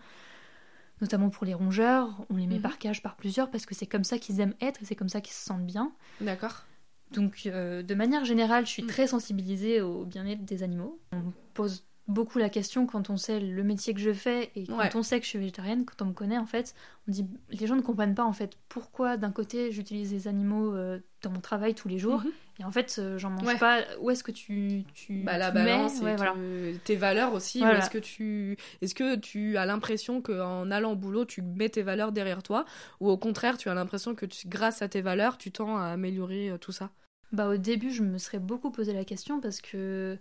[1.00, 2.62] notamment pour les rongeurs, on les met mhm.
[2.62, 5.20] par cage par plusieurs parce que c'est comme ça qu'ils aiment être, c'est comme ça
[5.20, 5.92] qu'ils se sentent bien.
[6.20, 6.64] D'accord.
[7.12, 8.88] Donc, euh, de manière générale, je suis mm.
[8.88, 11.00] très sensibilisée au bien-être des animaux.
[11.12, 14.94] On pose beaucoup la question quand on sait le métier que je fais et quand
[14.94, 16.74] on sait que je suis végétarienne, quand on me connaît en fait,
[17.08, 20.72] on dit les gens ne comprennent pas en fait pourquoi d'un côté j'utilise les animaux
[20.74, 22.30] euh, dans mon travail tous les jours mhm.
[22.60, 23.80] et en fait euh, j'en mange pas.
[24.00, 26.00] Où est-ce que tu tu, bah, la balance
[26.84, 27.62] tes valeurs aussi.
[27.62, 31.82] Est-ce que tu est-ce que tu as l'impression qu'en allant au boulot tu mets tes
[31.82, 32.64] valeurs derrière toi
[33.00, 36.50] ou au contraire tu as l'impression que grâce à tes valeurs tu tends à améliorer
[36.50, 36.90] euh, tout ça?
[37.32, 40.16] Bah au début je me serais beaucoup posé la question parce que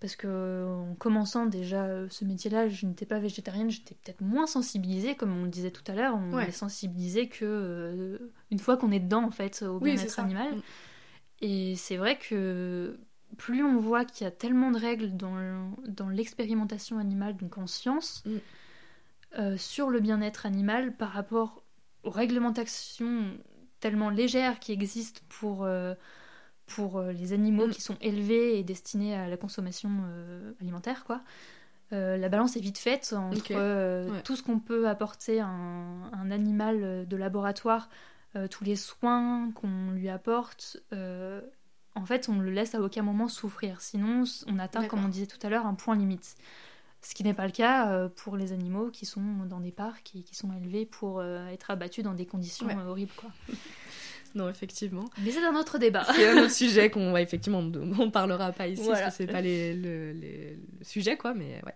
[0.00, 4.46] parce que en commençant déjà euh, ce métier-là, je n'étais pas végétarienne, j'étais peut-être moins
[4.46, 8.76] sensibilisée, comme on le disait tout à l'heure, on est sensibilisé que euh, une fois
[8.76, 10.56] qu'on est dedans en fait au bien-être animal.
[10.56, 10.62] Mm.
[11.42, 12.98] Et c'est vrai que
[13.38, 17.66] plus on voit qu'il y a tellement de règles dans, dans l'expérimentation animale, donc en
[17.66, 18.36] science, mm.
[19.38, 21.62] euh, sur le bien-être animal par rapport
[22.02, 23.30] aux réglementations
[23.80, 25.66] tellement légères qui existent pour
[26.66, 27.70] pour euh, les animaux mm.
[27.70, 31.22] qui sont élevés et destinés à la consommation euh, alimentaire, quoi.
[31.92, 37.06] Euh, la balance est vite faite entre tout ce qu'on peut apporter à un, animal
[37.06, 37.88] de laboratoire,
[38.50, 40.78] tous les soins qu'on lui apporte.
[40.90, 43.80] en fait, on le laisse à aucun moment souffrir.
[43.80, 46.34] Sinon, on atteint, comme on disait tout à l'heure, un point limite.
[47.02, 50.24] Ce qui n'est pas le cas pour les animaux qui sont dans des parcs et
[50.24, 53.12] qui sont élevés pour être abattus dans des conditions horribles.
[53.16, 53.30] Quoi.
[54.36, 55.06] non, effectivement.
[55.18, 56.04] Mais c'est un autre débat.
[56.14, 57.58] C'est un autre sujet qu'on va effectivement,
[57.98, 61.74] on parlera pas ici parce que c'est pas les, le, le, sujet, quoi, mais ouais.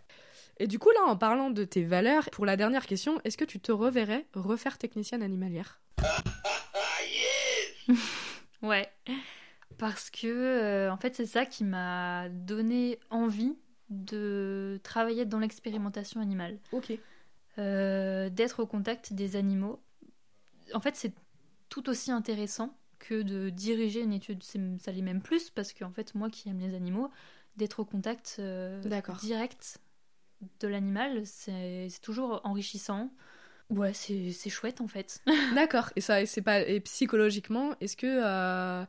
[0.58, 3.46] Et du coup, là, en parlant de tes valeurs, pour la dernière question, est-ce que
[3.46, 5.80] tu te reverrais refaire technicienne animalière?
[8.62, 8.90] Ouais.
[9.78, 13.56] Parce que, euh, en fait, c'est ça qui m'a donné envie
[13.88, 16.58] de travailler dans l'expérimentation animale.
[16.72, 16.92] Ok.
[17.58, 19.80] Euh, d'être au contact des animaux.
[20.74, 21.14] En fait, c'est
[21.70, 24.42] tout aussi intéressant que de diriger une étude.
[24.42, 27.10] Ça l'est même plus parce qu'en fait, moi qui aime les animaux,
[27.56, 28.80] d'être au contact euh,
[29.20, 29.78] direct
[30.60, 33.10] de l'animal, c'est toujours enrichissant.
[33.70, 35.22] Ouais, c'est chouette en fait.
[35.54, 35.90] D'accord.
[35.96, 38.84] Et ça, c'est pas et psychologiquement, est-ce que euh,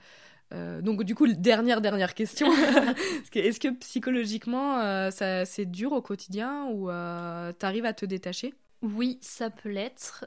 [0.54, 2.52] euh, donc du coup, dernière dernière question.
[3.34, 6.88] est-ce que psychologiquement, ça c'est dur au quotidien ou
[7.60, 8.54] t'arrives à te détacher?
[8.82, 10.26] Oui, ça peut l'être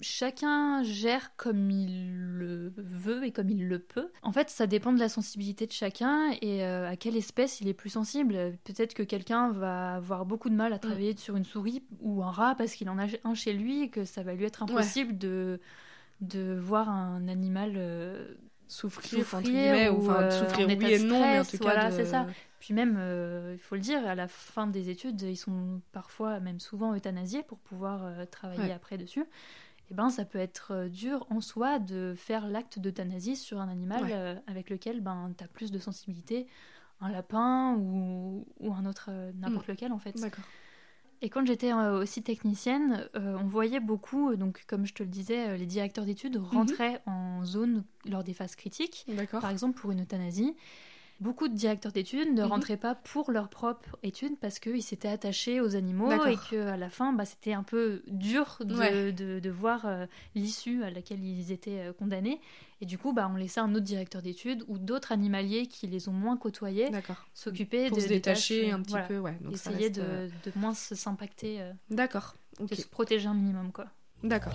[0.00, 4.10] chacun gère comme il le veut et comme il le peut.
[4.22, 7.68] En fait, ça dépend de la sensibilité de chacun et euh, à quelle espèce il
[7.68, 8.56] est plus sensible.
[8.64, 12.30] Peut-être que quelqu'un va avoir beaucoup de mal à travailler sur une souris ou un
[12.30, 15.18] rat parce qu'il en a un chez lui et que ça va lui être impossible
[15.18, 15.60] de,
[16.20, 18.34] de voir un animal euh,
[18.68, 22.26] souffrir, souffrir ou, enfin, euh, souffrir oui et non, mais en tout voilà, c'est ça.
[22.58, 23.00] Puis même,
[23.54, 27.42] il faut le dire, à la fin des études, ils sont parfois, même souvent euthanasiés
[27.42, 29.24] pour pouvoir travailler après dessus
[29.90, 33.68] eh ben, ça peut être euh, dur en soi de faire l'acte d'euthanasie sur un
[33.68, 36.46] animal euh, avec lequel ben, tu as plus de sensibilité,
[37.00, 39.72] un lapin ou, ou un autre, euh, n'importe mm.
[39.72, 40.14] lequel en fait.
[41.22, 45.66] Et quand j'étais aussi technicienne, on voyait beaucoup, donc comme je te le disais, les
[45.66, 46.44] directeurs d'études mhm.
[46.44, 50.56] rentraient en zone lors des phases critiques, par exemple pour une euthanasie.
[51.20, 52.48] Beaucoup de directeurs d'études ne mhm.
[52.48, 56.88] rentraient pas pour leur propre étude parce qu'ils s'étaient attachés aux animaux et qu'à la
[56.88, 61.80] fin, bah, c'était un peu dur de, de, voir euh, l'issue à laquelle ils étaient
[61.80, 62.40] euh, condamnés.
[62.80, 66.08] Et du coup, bah, on laissait un autre directeur d'études ou d'autres animaliers qui les
[66.08, 66.88] ont moins côtoyés
[67.34, 69.36] s'occuper de se détacher un petit peu, ouais.
[69.42, 71.60] Donc essayer de, euh, de, moins s'impacter.
[71.90, 72.34] D'accord.
[72.58, 73.86] De se protéger un minimum, quoi.
[74.22, 74.54] D'accord.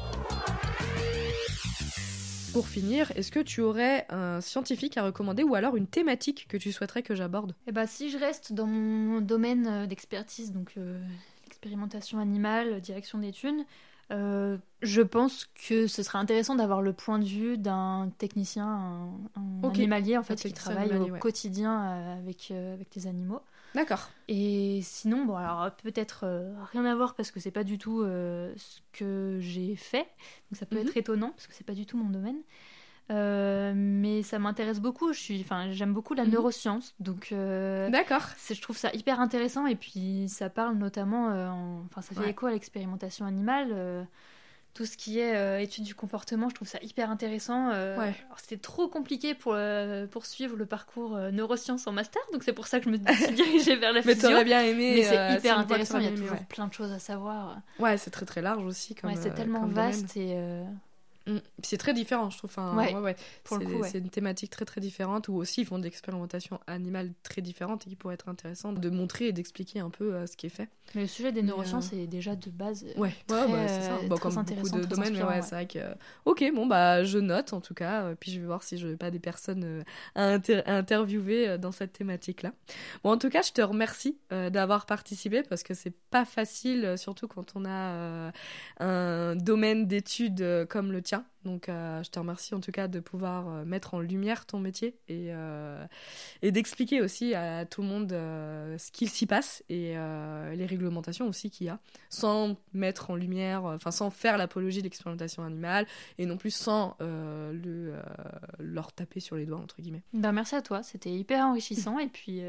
[2.55, 6.55] Pour finir, est-ce que tu aurais un scientifique à recommander ou alors une thématique que
[6.55, 7.53] tu souhaiterais que j'aborde?
[7.67, 10.97] Eh ben, si je reste dans mon domaine euh, d'expertise, donc euh,
[11.43, 13.65] l'expérimentation animale, direction d'études,
[14.11, 19.67] euh, je pense que ce serait intéressant d'avoir le point de vue d'un technicien, un,
[19.67, 21.77] animalier en fait, qui travaille au quotidien
[22.21, 23.41] avec, avec les animaux.
[23.75, 24.09] D'accord.
[24.29, 28.01] Et sinon, bon, alors peut-être euh, rien à voir parce que c'est pas du tout
[28.01, 30.07] euh, ce que j'ai fait.
[30.49, 30.99] Donc ça peut être mhm.
[31.01, 32.39] étonnant parce que c'est pas du tout mon domaine.
[33.11, 35.11] Euh, mais ça m'intéresse beaucoup.
[35.11, 36.31] Je suis, enfin, j'aime beaucoup la mhm.
[36.31, 37.31] neuroscience, donc.
[37.31, 38.23] D'accord.
[38.49, 41.27] Je trouve ça hyper intéressant et puis ça parle notamment,
[41.85, 44.07] enfin, ça fait écho à l'expérimentation animale
[44.75, 47.69] tout ce qui est euh, étude du comportement, je trouve ça hyper intéressant.
[47.71, 52.67] Euh, c'était trop compliqué pour euh, poursuivre le parcours neurosciences en master, donc c'est pour
[52.67, 54.29] ça que je me suis dirigée vers la physio.
[54.29, 54.95] Mais bien aimé.
[54.97, 57.57] Mais c'est hyper intéressant, il y a toujours plein de choses à savoir.
[57.79, 58.95] Ouais, c'est très très large aussi.
[59.15, 60.37] c'est tellement vaste et.
[61.63, 62.51] C'est très différent, je trouve.
[62.51, 63.15] Enfin, Ouais, ouais, ouais.
[63.43, 63.89] pour le C'est coup, ouais.
[63.89, 67.87] c'est une thématique très très différente où aussi ils font de l'expérimentation animale très différente
[67.87, 70.49] et qui pourrait être intéressant de montrer et d'expliquer un peu euh, ce qui est
[70.49, 70.69] fait.
[70.93, 72.85] Mais le sujet des neurosciences est déjà de base.
[72.85, 73.95] euh, Ouais, très, ouais, bah, c'est ça.
[73.95, 75.79] euh, Bon, très comme beaucoup intéressant, de très domaines, mais ouais, c'est vrai que.
[76.25, 78.87] Ok, bon, bah, je note en tout cas, euh, puis je vais voir si je
[78.87, 82.51] n'ai pas des personnes euh, à, inter- à interviewer euh, dans cette thématique-là.
[83.03, 86.85] Bon, en tout cas, je te remercie euh, d'avoir participé parce que c'est pas facile,
[86.85, 88.31] euh, surtout quand on a euh,
[88.79, 91.14] un domaine d'études euh, comme le tien.
[91.43, 94.59] Donc, euh, je te remercie en tout cas de pouvoir euh, mettre en lumière ton
[94.59, 95.85] métier et, euh,
[96.41, 99.95] et d'expliquer aussi à tout le monde euh, ce qu'il s'y passe et
[100.55, 104.83] les réglementations aussi qu'il y a, sans mettre en lumière, enfin sans faire l'apologie de
[104.83, 105.85] l'expérimentation animale
[106.17, 107.93] et non plus sans le,
[108.59, 110.03] leur taper sur les doigts, entre guillemets.
[110.13, 111.99] Ben, merci à toi, c'était hyper enrichissant.
[111.99, 112.41] et puis,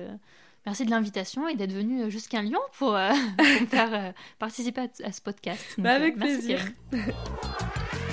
[0.67, 4.83] merci de l'invitation et d'être venu jusqu'à Lyon pour, euh, pour me faire euh, participer
[4.83, 5.62] à, à ce podcast.
[5.77, 6.67] Donc, Bah, avec euh, merci, plaisir.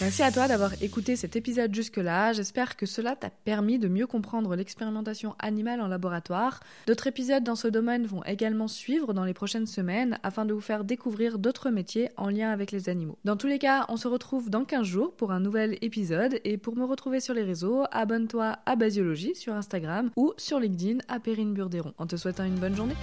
[0.00, 2.32] Merci à toi d'avoir écouté cet épisode jusque-là.
[2.32, 6.60] J'espère que cela t'a permis de mieux comprendre l'expérimentation animale en laboratoire.
[6.86, 10.60] D'autres épisodes dans ce domaine vont également suivre dans les prochaines semaines afin de vous
[10.60, 13.18] faire découvrir d'autres métiers en lien avec les animaux.
[13.24, 16.58] Dans tous les cas, on se retrouve dans 15 jours pour un nouvel épisode et
[16.58, 21.20] pour me retrouver sur les réseaux, abonne-toi à Basiologie sur Instagram ou sur LinkedIn à
[21.20, 21.94] Perrine Burderon.
[21.98, 22.96] En te souhaitant une bonne journée.